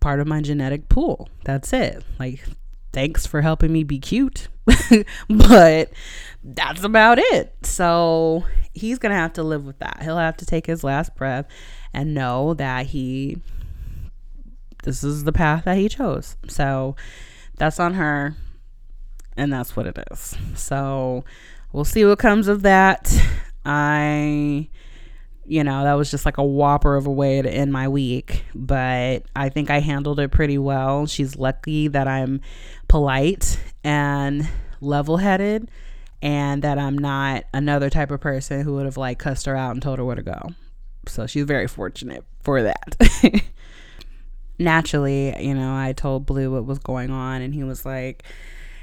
part 0.00 0.20
of 0.20 0.26
my 0.26 0.40
genetic 0.40 0.88
pool. 0.88 1.28
That's 1.44 1.72
it. 1.72 2.02
Like, 2.18 2.44
thanks 2.92 3.26
for 3.26 3.42
helping 3.42 3.72
me 3.72 3.84
be 3.84 3.98
cute. 3.98 4.48
but 5.28 5.90
that's 6.42 6.82
about 6.82 7.18
it. 7.18 7.54
So 7.62 8.44
he's 8.72 8.98
going 8.98 9.10
to 9.10 9.18
have 9.18 9.34
to 9.34 9.42
live 9.42 9.66
with 9.66 9.78
that. 9.80 10.02
He'll 10.02 10.16
have 10.16 10.38
to 10.38 10.46
take 10.46 10.66
his 10.66 10.82
last 10.82 11.14
breath 11.14 11.46
and 11.92 12.14
know 12.14 12.54
that 12.54 12.86
he, 12.86 13.38
this 14.84 15.04
is 15.04 15.24
the 15.24 15.32
path 15.32 15.64
that 15.64 15.76
he 15.76 15.88
chose. 15.90 16.36
So 16.48 16.96
that's 17.56 17.80
on 17.80 17.94
her. 17.94 18.36
And 19.36 19.52
that's 19.52 19.76
what 19.76 19.86
it 19.86 19.98
is. 20.10 20.36
So, 20.54 21.24
we'll 21.72 21.84
see 21.84 22.04
what 22.04 22.18
comes 22.18 22.48
of 22.48 22.62
that. 22.62 23.14
I, 23.64 24.68
you 25.44 25.62
know, 25.62 25.84
that 25.84 25.94
was 25.94 26.10
just 26.10 26.24
like 26.24 26.38
a 26.38 26.44
whopper 26.44 26.96
of 26.96 27.06
a 27.06 27.10
way 27.10 27.42
to 27.42 27.50
end 27.50 27.72
my 27.72 27.88
week, 27.88 28.44
but 28.54 29.24
I 29.34 29.48
think 29.48 29.70
I 29.70 29.80
handled 29.80 30.18
it 30.20 30.30
pretty 30.30 30.58
well. 30.58 31.06
She's 31.06 31.36
lucky 31.36 31.88
that 31.88 32.08
I'm 32.08 32.40
polite 32.88 33.58
and 33.84 34.48
level 34.80 35.18
headed 35.18 35.70
and 36.22 36.62
that 36.62 36.78
I'm 36.78 36.96
not 36.96 37.44
another 37.52 37.90
type 37.90 38.10
of 38.10 38.20
person 38.20 38.62
who 38.62 38.74
would 38.74 38.86
have 38.86 38.96
like 38.96 39.18
cussed 39.18 39.46
her 39.46 39.56
out 39.56 39.72
and 39.72 39.82
told 39.82 39.98
her 39.98 40.04
where 40.04 40.16
to 40.16 40.22
go. 40.22 40.50
So 41.06 41.26
she's 41.26 41.44
very 41.44 41.68
fortunate 41.68 42.24
for 42.42 42.62
that. 42.62 42.96
Naturally, 44.58 45.34
you 45.44 45.54
know, 45.54 45.74
I 45.74 45.92
told 45.92 46.26
Blue 46.26 46.52
what 46.52 46.64
was 46.64 46.78
going 46.78 47.10
on 47.10 47.42
and 47.42 47.52
he 47.54 47.62
was 47.64 47.84
like, 47.84 48.24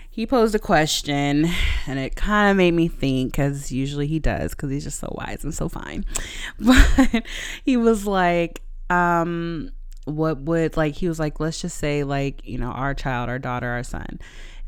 he 0.09 0.27
posed 0.27 0.53
a 0.53 0.59
question 0.59 1.47
and 1.87 1.97
it 1.97 2.15
kind 2.15 2.51
of 2.51 2.57
made 2.57 2.75
me 2.75 2.87
think 2.87 3.31
because 3.31 3.71
usually 3.71 4.05
he 4.05 4.19
does 4.19 4.51
because 4.51 4.69
he's 4.69 4.83
just 4.83 4.99
so 4.99 5.11
wise 5.17 5.43
and 5.43 5.53
so 5.53 5.67
fine. 5.67 6.05
But 6.59 7.25
he 7.65 7.77
was 7.77 8.05
like 8.05 8.61
um 8.89 9.71
what 10.05 10.39
would 10.41 10.75
like 10.77 10.95
he 10.95 11.07
was 11.07 11.19
like 11.19 11.39
let's 11.39 11.61
just 11.61 11.77
say 11.77 12.03
like 12.03 12.45
you 12.45 12.57
know 12.57 12.67
our 12.67 12.93
child 12.93 13.29
our 13.29 13.39
daughter 13.39 13.69
our 13.69 13.83
son 13.83 14.19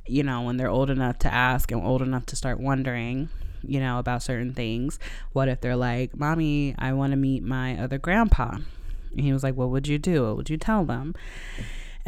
you 0.08 0.24
know 0.24 0.42
when 0.42 0.58
they're 0.58 0.70
old 0.70 0.90
enough 0.90 1.20
to 1.20 1.34
ask 1.34 1.72
and 1.72 1.84
old 1.86 2.02
enough 2.02 2.26
to 2.26 2.36
start 2.36 2.60
wondering 2.60 3.30
you 3.62 3.80
know 3.80 4.00
about 4.00 4.24
certain 4.24 4.54
things 4.54 4.98
what 5.34 5.50
if 5.50 5.60
they're 5.60 5.76
like 5.76 6.18
mommy 6.18 6.74
i 6.80 6.94
want 6.94 7.12
to 7.12 7.18
meet 7.18 7.44
my 7.44 7.78
other 7.78 7.98
grandpa 7.98 8.56
and 8.56 8.66
he 9.18 9.34
was 9.34 9.44
like 9.44 9.56
what 9.56 9.70
would 9.70 9.88
you 9.88 9.98
do 9.98 10.24
what 10.24 10.38
would 10.38 10.50
you 10.50 10.58
tell 10.58 10.86
them 10.86 11.14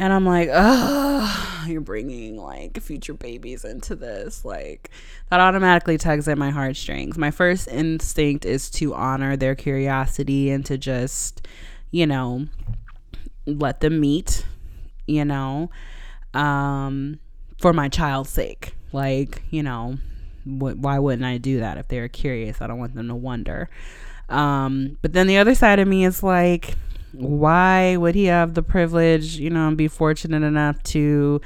and 0.00 0.12
I'm 0.12 0.24
like, 0.24 0.48
oh, 0.52 1.64
you're 1.66 1.80
bringing 1.80 2.36
like 2.36 2.80
future 2.80 3.14
babies 3.14 3.64
into 3.64 3.96
this. 3.96 4.44
Like, 4.44 4.90
that 5.28 5.40
automatically 5.40 5.98
tugs 5.98 6.28
at 6.28 6.38
my 6.38 6.50
heartstrings. 6.50 7.18
My 7.18 7.32
first 7.32 7.66
instinct 7.68 8.44
is 8.44 8.70
to 8.72 8.94
honor 8.94 9.36
their 9.36 9.56
curiosity 9.56 10.50
and 10.50 10.64
to 10.66 10.78
just, 10.78 11.46
you 11.90 12.06
know, 12.06 12.46
let 13.44 13.80
them 13.80 13.98
meet, 13.98 14.46
you 15.06 15.24
know, 15.24 15.70
um, 16.32 17.18
for 17.60 17.72
my 17.72 17.88
child's 17.88 18.30
sake. 18.30 18.74
Like, 18.92 19.42
you 19.50 19.64
know, 19.64 19.98
wh- 20.44 20.78
why 20.78 21.00
wouldn't 21.00 21.24
I 21.24 21.38
do 21.38 21.58
that 21.58 21.76
if 21.76 21.88
they're 21.88 22.08
curious? 22.08 22.62
I 22.62 22.68
don't 22.68 22.78
want 22.78 22.94
them 22.94 23.08
to 23.08 23.16
wonder. 23.16 23.68
Um, 24.28 24.96
but 25.02 25.12
then 25.12 25.26
the 25.26 25.38
other 25.38 25.56
side 25.56 25.80
of 25.80 25.88
me 25.88 26.04
is 26.04 26.22
like, 26.22 26.76
why 27.12 27.96
would 27.96 28.14
he 28.14 28.26
have 28.26 28.54
the 28.54 28.62
privilege, 28.62 29.36
you 29.36 29.50
know, 29.50 29.68
and 29.68 29.76
be 29.76 29.88
fortunate 29.88 30.42
enough 30.42 30.82
to, 30.84 31.40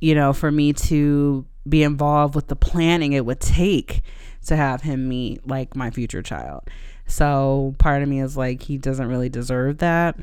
you 0.00 0.14
know, 0.14 0.32
for 0.32 0.50
me 0.50 0.72
to 0.72 1.44
be 1.68 1.82
involved 1.82 2.34
with 2.34 2.48
the 2.48 2.56
planning 2.56 3.12
it 3.12 3.24
would 3.26 3.40
take 3.40 4.02
to 4.46 4.56
have 4.56 4.82
him 4.82 5.08
meet 5.08 5.46
like 5.46 5.76
my 5.76 5.90
future 5.90 6.22
child. 6.22 6.62
So 7.06 7.74
part 7.78 8.02
of 8.02 8.08
me 8.08 8.20
is 8.20 8.36
like 8.36 8.62
he 8.62 8.78
doesn't 8.78 9.08
really 9.08 9.28
deserve 9.28 9.78
that. 9.78 10.16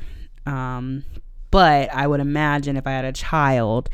Um, 0.46 1.04
but 1.50 1.92
I 1.92 2.06
would 2.06 2.20
imagine 2.20 2.76
if 2.76 2.86
I 2.86 2.92
had 2.92 3.04
a 3.04 3.12
child, 3.12 3.88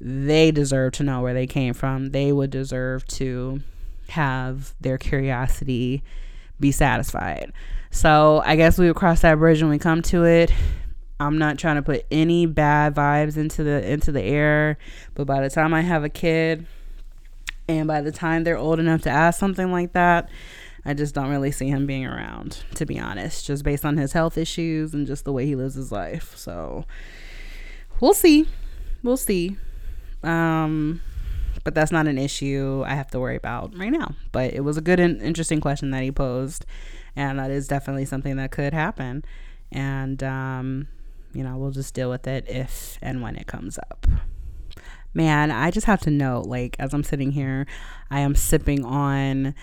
they 0.00 0.50
deserve 0.50 0.92
to 0.94 1.02
know 1.02 1.20
where 1.20 1.34
they 1.34 1.46
came 1.46 1.74
from. 1.74 2.10
They 2.10 2.32
would 2.32 2.50
deserve 2.50 3.06
to 3.08 3.60
have 4.08 4.74
their 4.80 4.98
curiosity 4.98 6.02
be 6.58 6.72
satisfied. 6.72 7.52
So 7.90 8.42
I 8.44 8.56
guess 8.56 8.78
we 8.78 8.86
would 8.86 8.96
cross 8.96 9.20
that 9.22 9.36
bridge 9.36 9.60
when 9.60 9.70
we 9.70 9.78
come 9.78 10.02
to 10.02 10.24
it. 10.24 10.52
I'm 11.18 11.36
not 11.36 11.58
trying 11.58 11.76
to 11.76 11.82
put 11.82 12.06
any 12.10 12.46
bad 12.46 12.94
vibes 12.94 13.36
into 13.36 13.62
the 13.62 13.86
into 13.90 14.10
the 14.10 14.22
air, 14.22 14.78
but 15.14 15.26
by 15.26 15.42
the 15.42 15.50
time 15.50 15.74
I 15.74 15.82
have 15.82 16.02
a 16.02 16.08
kid 16.08 16.66
and 17.68 17.86
by 17.86 18.00
the 18.00 18.10
time 18.10 18.44
they're 18.44 18.56
old 18.56 18.80
enough 18.80 19.02
to 19.02 19.10
ask 19.10 19.38
something 19.38 19.70
like 19.70 19.92
that, 19.92 20.30
I 20.84 20.94
just 20.94 21.14
don't 21.14 21.28
really 21.28 21.50
see 21.50 21.68
him 21.68 21.86
being 21.86 22.06
around, 22.06 22.64
to 22.76 22.86
be 22.86 22.98
honest, 22.98 23.46
just 23.46 23.64
based 23.64 23.84
on 23.84 23.98
his 23.98 24.12
health 24.12 24.38
issues 24.38 24.94
and 24.94 25.06
just 25.06 25.24
the 25.24 25.32
way 25.32 25.44
he 25.44 25.54
lives 25.54 25.74
his 25.74 25.92
life. 25.92 26.34
So 26.36 26.86
we'll 28.00 28.14
see. 28.14 28.46
We'll 29.02 29.18
see. 29.18 29.56
Um 30.22 31.02
but 31.64 31.74
that's 31.74 31.92
not 31.92 32.06
an 32.06 32.16
issue 32.16 32.82
I 32.86 32.94
have 32.94 33.10
to 33.10 33.20
worry 33.20 33.36
about 33.36 33.76
right 33.76 33.92
now. 33.92 34.14
But 34.32 34.54
it 34.54 34.60
was 34.60 34.78
a 34.78 34.80
good 34.80 35.00
and 35.00 35.20
interesting 35.20 35.60
question 35.60 35.90
that 35.90 36.02
he 36.02 36.10
posed 36.10 36.64
and 37.16 37.38
that 37.38 37.50
is 37.50 37.68
definitely 37.68 38.04
something 38.04 38.36
that 38.36 38.50
could 38.50 38.72
happen. 38.72 39.24
And 39.72 40.22
um, 40.22 40.88
you 41.32 41.42
know 41.42 41.56
we'll 41.56 41.70
just 41.70 41.94
deal 41.94 42.10
with 42.10 42.26
it 42.26 42.44
if 42.48 42.98
and 43.02 43.22
when 43.22 43.36
it 43.36 43.46
comes 43.46 43.78
up. 43.78 44.06
Man 45.12 45.50
i 45.50 45.72
just 45.72 45.86
have 45.88 46.00
to 46.02 46.10
note 46.10 46.46
like 46.46 46.76
as 46.78 46.94
i'm 46.94 47.02
sitting 47.02 47.32
here 47.32 47.66
i 48.12 48.20
am 48.20 48.36
sipping 48.36 48.84
on 48.84 49.56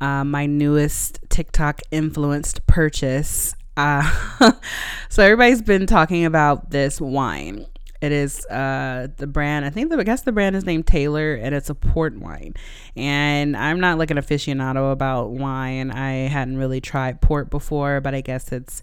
uh, 0.00 0.24
my 0.24 0.46
newest 0.46 1.18
tiktok 1.28 1.82
influenced 1.90 2.66
purchase. 2.66 3.54
Uh, 3.76 4.52
so 5.08 5.22
everybody's 5.22 5.62
been 5.62 5.86
talking 5.86 6.24
about 6.24 6.70
this 6.70 7.00
wine. 7.00 7.66
It 8.00 8.12
is 8.12 8.46
uh, 8.46 9.08
the 9.18 9.26
brand. 9.26 9.64
I 9.64 9.70
think 9.70 9.90
the, 9.90 9.98
I 9.98 10.04
guess 10.04 10.22
the 10.22 10.32
brand 10.32 10.56
is 10.56 10.64
named 10.64 10.86
Taylor, 10.86 11.34
and 11.34 11.54
it's 11.54 11.68
a 11.68 11.74
port 11.74 12.16
wine. 12.16 12.54
And 12.96 13.56
I'm 13.56 13.78
not 13.78 13.98
like 13.98 14.10
an 14.10 14.16
aficionado 14.16 14.90
about 14.90 15.30
wine. 15.30 15.90
I 15.90 16.28
hadn't 16.28 16.56
really 16.56 16.80
tried 16.80 17.20
port 17.20 17.50
before, 17.50 18.00
but 18.00 18.14
I 18.14 18.22
guess 18.22 18.52
it's 18.52 18.82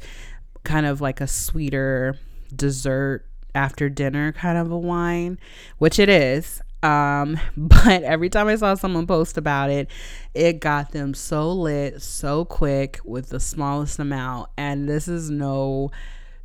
kind 0.63 0.85
of 0.85 1.01
like 1.01 1.19
a 1.19 1.27
sweeter 1.27 2.15
dessert 2.55 3.25
after 3.55 3.89
dinner 3.89 4.31
kind 4.33 4.57
of 4.57 4.71
a 4.71 4.77
wine, 4.77 5.39
which 5.79 5.97
it 5.97 6.09
is. 6.09 6.61
Um, 6.83 7.39
but 7.57 8.03
every 8.03 8.29
time 8.29 8.47
I 8.47 8.55
saw 8.55 8.75
someone 8.75 9.07
post 9.07 9.37
about 9.37 9.71
it, 9.71 9.89
it 10.35 10.59
got 10.59 10.91
them 10.91 11.13
so 11.15 11.51
lit 11.51 12.01
so 12.01 12.45
quick 12.45 12.99
with 13.03 13.29
the 13.29 13.39
smallest 13.39 13.97
amount. 13.97 14.49
And 14.57 14.87
this 14.87 15.07
is 15.07 15.31
no 15.31 15.91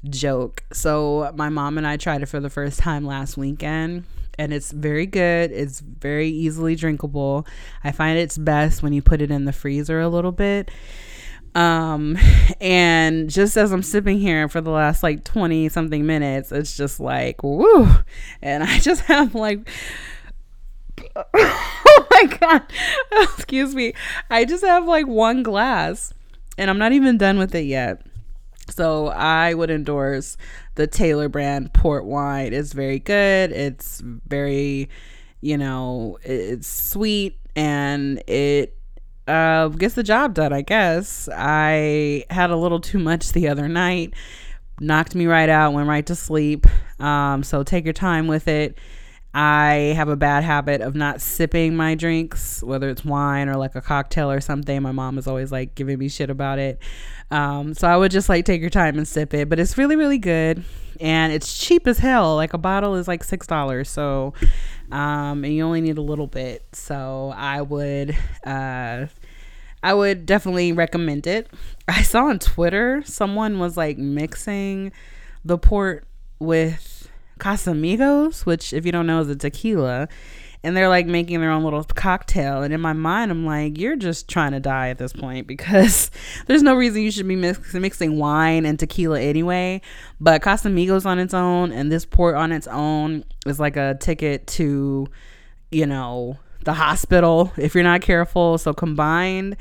joke. 0.08 0.64
So 0.72 1.32
my 1.34 1.48
mom 1.48 1.78
and 1.78 1.86
I 1.86 1.96
tried 1.96 2.22
it 2.22 2.26
for 2.26 2.40
the 2.40 2.50
first 2.50 2.78
time 2.78 3.04
last 3.04 3.36
weekend 3.36 4.04
and 4.38 4.52
it's 4.52 4.72
very 4.72 5.06
good. 5.06 5.52
It's 5.52 5.80
very 5.80 6.28
easily 6.28 6.74
drinkable. 6.74 7.46
I 7.84 7.92
find 7.92 8.18
it's 8.18 8.38
best 8.38 8.82
when 8.82 8.92
you 8.92 9.02
put 9.02 9.22
it 9.22 9.30
in 9.30 9.44
the 9.44 9.52
freezer 9.52 10.00
a 10.00 10.08
little 10.08 10.32
bit. 10.32 10.70
Um 11.54 12.16
and 12.60 13.28
just 13.28 13.56
as 13.58 13.72
I'm 13.72 13.82
sipping 13.82 14.18
here 14.18 14.48
for 14.48 14.60
the 14.60 14.70
last 14.70 15.02
like 15.02 15.22
20 15.24 15.68
something 15.68 16.06
minutes, 16.06 16.50
it's 16.50 16.76
just 16.76 16.98
like 16.98 17.42
woo. 17.42 17.88
And 18.40 18.64
I 18.64 18.78
just 18.78 19.02
have 19.06 19.34
like 19.34 19.68
oh 21.16 22.06
my 22.10 22.38
god. 22.40 22.62
Excuse 23.22 23.74
me. 23.74 23.92
I 24.30 24.44
just 24.44 24.64
have 24.64 24.86
like 24.86 25.06
one 25.06 25.42
glass 25.42 26.14
and 26.58 26.70
I'm 26.70 26.78
not 26.78 26.92
even 26.92 27.18
done 27.18 27.38
with 27.38 27.54
it 27.54 27.66
yet. 27.66 28.02
So 28.74 29.08
I 29.08 29.54
would 29.54 29.70
endorse 29.70 30.36
the 30.74 30.86
Taylor 30.86 31.28
brand 31.28 31.72
port 31.72 32.04
wine. 32.04 32.52
It's 32.52 32.72
very 32.72 32.98
good. 32.98 33.52
It's 33.52 34.00
very, 34.00 34.88
you 35.40 35.58
know, 35.58 36.18
it's 36.22 36.66
sweet 36.66 37.38
and 37.54 38.22
it 38.28 38.76
uh, 39.26 39.68
gets 39.68 39.94
the 39.94 40.02
job 40.02 40.34
done, 40.34 40.52
I 40.52 40.62
guess. 40.62 41.28
I 41.32 42.24
had 42.30 42.50
a 42.50 42.56
little 42.56 42.80
too 42.80 42.98
much 42.98 43.32
the 43.32 43.48
other 43.48 43.68
night, 43.68 44.14
knocked 44.80 45.14
me 45.14 45.26
right 45.26 45.48
out, 45.48 45.72
went 45.72 45.88
right 45.88 46.06
to 46.06 46.14
sleep. 46.14 46.66
Um, 47.00 47.42
so 47.42 47.62
take 47.62 47.84
your 47.84 47.92
time 47.92 48.26
with 48.26 48.48
it. 48.48 48.78
I 49.34 49.94
have 49.96 50.08
a 50.08 50.16
bad 50.16 50.44
habit 50.44 50.82
of 50.82 50.94
not 50.94 51.22
sipping 51.22 51.74
my 51.74 51.94
drinks, 51.94 52.62
whether 52.62 52.90
it's 52.90 53.04
wine 53.04 53.48
or 53.48 53.56
like 53.56 53.74
a 53.74 53.80
cocktail 53.80 54.30
or 54.30 54.40
something. 54.40 54.82
My 54.82 54.92
mom 54.92 55.16
is 55.16 55.26
always 55.26 55.50
like 55.50 55.74
giving 55.74 55.98
me 55.98 56.08
shit 56.08 56.28
about 56.28 56.58
it. 56.58 56.78
Um, 57.30 57.72
so 57.72 57.88
I 57.88 57.96
would 57.96 58.10
just 58.10 58.28
like 58.28 58.44
take 58.44 58.60
your 58.60 58.68
time 58.68 58.98
and 58.98 59.08
sip 59.08 59.32
it. 59.32 59.48
But 59.48 59.58
it's 59.58 59.78
really, 59.78 59.96
really 59.96 60.18
good. 60.18 60.64
And 61.00 61.32
it's 61.32 61.56
cheap 61.58 61.86
as 61.86 61.98
hell. 61.98 62.36
Like 62.36 62.52
a 62.52 62.58
bottle 62.58 62.94
is 62.96 63.08
like 63.08 63.24
$6. 63.24 63.86
So, 63.86 64.34
um, 64.90 65.44
and 65.44 65.54
you 65.54 65.64
only 65.64 65.80
need 65.80 65.96
a 65.96 66.02
little 66.02 66.26
bit. 66.26 66.66
So 66.72 67.32
I 67.34 67.62
would, 67.62 68.14
uh, 68.44 69.06
I 69.82 69.94
would 69.94 70.26
definitely 70.26 70.72
recommend 70.72 71.26
it. 71.26 71.50
I 71.88 72.02
saw 72.02 72.26
on 72.26 72.38
Twitter 72.38 73.02
someone 73.06 73.58
was 73.58 73.78
like 73.78 73.96
mixing 73.96 74.92
the 75.42 75.56
port 75.56 76.06
with 76.38 76.91
Casamigos, 77.42 78.46
which 78.46 78.72
if 78.72 78.86
you 78.86 78.92
don't 78.92 79.06
know 79.06 79.20
is 79.20 79.28
a 79.28 79.34
tequila, 79.34 80.08
and 80.62 80.76
they're 80.76 80.88
like 80.88 81.06
making 81.06 81.40
their 81.40 81.50
own 81.50 81.64
little 81.64 81.82
cocktail. 81.82 82.62
And 82.62 82.72
in 82.72 82.80
my 82.80 82.92
mind, 82.92 83.32
I'm 83.32 83.44
like, 83.44 83.78
you're 83.78 83.96
just 83.96 84.28
trying 84.28 84.52
to 84.52 84.60
die 84.60 84.90
at 84.90 84.98
this 84.98 85.12
point 85.12 85.46
because 85.48 86.10
there's 86.46 86.62
no 86.62 86.74
reason 86.74 87.02
you 87.02 87.10
should 87.10 87.26
be 87.26 87.34
mix- 87.34 87.74
mixing 87.74 88.16
wine 88.16 88.64
and 88.64 88.78
tequila 88.78 89.20
anyway. 89.20 89.80
But 90.20 90.40
Casamigos 90.40 91.04
on 91.04 91.18
its 91.18 91.34
own 91.34 91.72
and 91.72 91.90
this 91.90 92.04
port 92.04 92.36
on 92.36 92.52
its 92.52 92.68
own 92.68 93.24
is 93.44 93.58
like 93.58 93.76
a 93.76 93.96
ticket 93.98 94.46
to, 94.48 95.08
you 95.72 95.86
know, 95.86 96.38
the 96.64 96.74
hospital 96.74 97.52
if 97.56 97.74
you're 97.74 97.82
not 97.82 98.02
careful. 98.02 98.56
So 98.56 98.72
combined, 98.72 99.56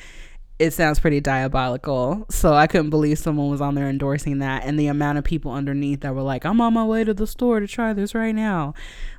it 0.61 0.73
sounds 0.73 0.99
pretty 0.99 1.19
diabolical. 1.19 2.25
So 2.29 2.53
I 2.53 2.67
couldn't 2.67 2.91
believe 2.91 3.17
someone 3.17 3.49
was 3.49 3.61
on 3.61 3.73
there 3.73 3.89
endorsing 3.89 4.37
that 4.39 4.63
and 4.63 4.79
the 4.79 4.87
amount 4.87 5.17
of 5.17 5.23
people 5.23 5.51
underneath 5.51 6.01
that 6.01 6.13
were 6.13 6.21
like, 6.21 6.45
I'm 6.45 6.61
on 6.61 6.75
my 6.75 6.85
way 6.85 7.03
to 7.03 7.15
the 7.15 7.25
store 7.25 7.59
to 7.59 7.67
try 7.67 7.93
this 7.93 8.13
right 8.13 8.35
now. 8.35 8.75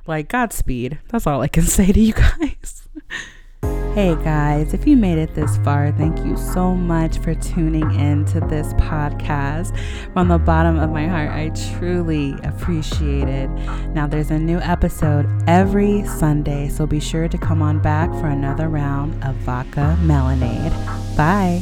Like, 0.07 0.29
Godspeed. 0.29 0.99
That's 1.09 1.27
all 1.27 1.41
I 1.41 1.49
can 1.49 1.63
say 1.77 1.91
to 1.91 1.99
you 1.99 2.13
guys. 2.13 2.87
Hey 3.93 4.15
guys, 4.15 4.73
if 4.73 4.87
you 4.87 4.97
made 4.97 5.19
it 5.19 5.35
this 5.35 5.57
far, 5.57 5.91
thank 5.91 6.17
you 6.25 6.35
so 6.35 6.73
much 6.73 7.19
for 7.19 7.35
tuning 7.35 7.93
in 7.93 8.25
to 8.25 8.39
this 8.39 8.73
podcast. 8.73 9.77
From 10.13 10.29
the 10.29 10.39
bottom 10.39 10.79
of 10.79 10.89
my 10.89 11.05
heart, 11.05 11.29
I 11.29 11.49
truly 11.77 12.33
appreciate 12.43 13.27
it. 13.27 13.51
Now, 13.93 14.07
there's 14.07 14.31
a 14.31 14.39
new 14.39 14.57
episode 14.57 15.29
every 15.47 16.03
Sunday, 16.07 16.69
so 16.69 16.87
be 16.87 16.99
sure 16.99 17.27
to 17.27 17.37
come 17.37 17.61
on 17.61 17.83
back 17.83 18.09
for 18.13 18.25
another 18.25 18.67
round 18.67 19.23
of 19.23 19.35
Vodka 19.35 19.95
Melanade. 20.01 20.73
Bye. 21.15 21.59